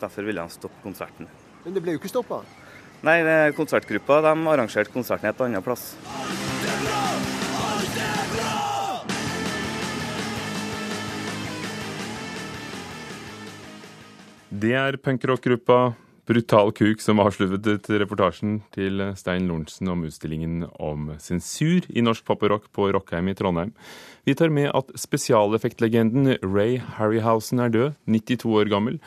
derfor 0.00 0.24
ville 0.24 0.42
de 0.42 0.56
stoppe 0.56 0.82
konserten. 0.82 1.28
Men 1.64 1.74
det 1.76 1.82
ble 1.84 1.96
jo 1.96 2.00
ikke 2.00 2.14
stoppa. 2.14 2.42
Nei, 3.02 3.22
det- 3.22 3.54
konsertgruppa 3.54 4.22
de 4.22 4.34
arrangerte 4.48 4.92
konserten 4.92 5.28
et 5.28 5.40
annet 5.40 5.64
plass. 5.64 5.94
Det 14.50 14.72
er 14.72 14.96
punkrockgruppa 14.96 15.94
Brutal 16.28 16.72
Kuk 16.72 17.00
som 17.00 17.20
avsluttet 17.22 17.86
reportasjen 18.02 18.58
til 18.74 19.00
Stein 19.16 19.46
Lorentzen 19.48 19.88
om 19.88 20.02
utstillingen 20.04 20.66
om 20.76 21.12
sensur 21.22 21.86
i 21.88 22.02
norsk 22.04 22.24
pop 22.28 22.42
og 22.42 22.50
rock 22.52 22.66
på 22.74 22.88
Rockheim 22.92 23.30
i 23.30 23.34
Trondheim. 23.38 23.72
Vi 24.28 24.34
tar 24.36 24.50
med 24.52 24.68
at 24.76 24.90
spesialeffektlegenden 25.00 26.34
Ray 26.42 26.74
Harryhausen 26.98 27.62
er 27.64 27.70
død, 27.72 27.94
92 28.12 28.50
år 28.60 28.68
gammel. 28.68 28.98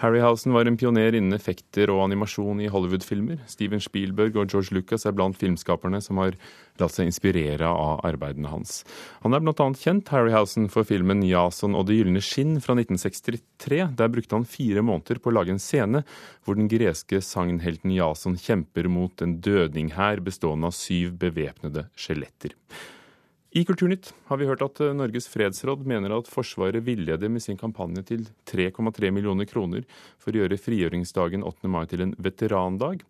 Harryhausen 0.00 0.54
var 0.56 0.64
en 0.64 0.78
pioner 0.80 1.12
innen 1.18 1.36
effekter 1.36 1.90
og 1.92 2.06
animasjon 2.06 2.62
i 2.64 2.68
Hollywood-filmer. 2.72 3.42
Steven 3.44 3.82
Spielberg 3.84 4.38
og 4.40 4.54
George 4.54 4.72
Lucas 4.72 5.02
er 5.04 5.12
blant 5.12 5.36
filmskaperne 5.36 6.00
som 6.00 6.16
har 6.22 6.32
latt 6.80 6.94
seg 6.94 7.10
inspirere 7.10 7.68
av 7.68 8.00
arbeidene 8.08 8.48
hans. 8.48 8.78
Han 9.20 9.36
er 9.36 9.42
bl.a. 9.44 9.66
kjent, 9.76 10.08
Harryhausen, 10.14 10.70
for 10.72 10.88
filmen 10.88 11.20
'Jason 11.28 11.76
og 11.76 11.84
det 11.90 11.98
gylne 11.98 12.22
skinn' 12.24 12.56
fra 12.64 12.72
1963. 12.78 13.82
Der 14.00 14.08
brukte 14.14 14.38
han 14.38 14.48
fire 14.48 14.80
måneder 14.80 15.20
på 15.20 15.28
å 15.28 15.34
lage 15.36 15.52
en 15.52 15.60
scene 15.60 16.06
hvor 16.46 16.56
den 16.56 16.72
greske 16.72 17.20
sagnhelten 17.20 17.92
Jason 17.92 18.40
kjemper 18.40 18.88
mot 18.88 19.20
en 19.20 19.36
dødninghær 19.44 20.24
bestående 20.24 20.72
av 20.72 20.78
syv 20.78 21.20
bevæpnede 21.20 21.84
skjeletter. 21.92 22.56
I 23.50 23.64
Kulturnytt 23.66 24.12
har 24.28 24.38
vi 24.38 24.46
hørt 24.46 24.60
at 24.62 24.78
eh, 24.78 24.92
Norges 24.94 25.24
fredsråd 25.26 25.80
mener 25.82 26.12
at 26.14 26.28
Forsvaret 26.30 26.84
villeder 26.86 27.26
med 27.26 27.42
sin 27.42 27.56
kampanje 27.58 28.04
til 28.06 28.28
3,3 28.46 29.10
millioner 29.10 29.48
kroner 29.50 29.82
for 30.22 30.30
å 30.30 30.44
gjøre 30.44 30.58
frigjøringsdagen 30.62 31.42
8. 31.42 31.66
mai 31.66 31.82
til 31.90 32.04
en 32.04 32.12
veterandag. 32.22 33.02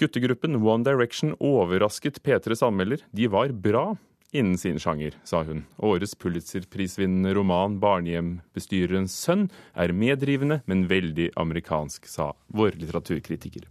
Guttegruppen 0.00 0.56
One 0.64 0.88
Direction 0.88 1.34
overrasket 1.36 2.22
P3s 2.24 2.64
anmelder. 2.64 3.04
De 3.12 3.28
var 3.28 3.52
bra 3.52 3.84
innen 4.32 4.56
sin 4.56 4.80
sjanger, 4.80 5.20
sa 5.24 5.42
hun. 5.44 5.66
Årets 5.84 6.16
Pulitzer-prisvinnende 6.16 7.36
roman 7.36 7.76
'Barnehjembestyrerens 7.76 9.12
sønn' 9.20 9.50
er 9.76 9.92
meddrivende, 9.92 10.62
men 10.64 10.88
veldig 10.88 11.34
amerikansk, 11.36 12.08
sa 12.08 12.32
vår 12.48 12.80
litteraturkritiker. 12.80 13.68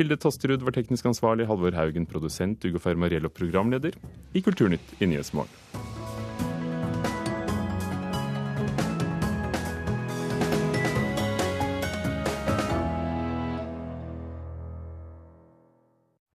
Hilde 0.00 0.16
Tosterud 0.16 0.62
var 0.64 0.72
teknisk 0.72 1.04
ansvarlig, 1.10 1.44
Halvor 1.44 1.76
Haugen 1.76 2.06
produsent, 2.08 2.64
Ugo 2.64 2.80
Fermariello 2.80 3.28
programleder 3.28 3.98
i 4.32 4.40
Kulturnytt 4.40 4.94
i 4.96 5.10
Nyhetsmorgen. 5.10 5.99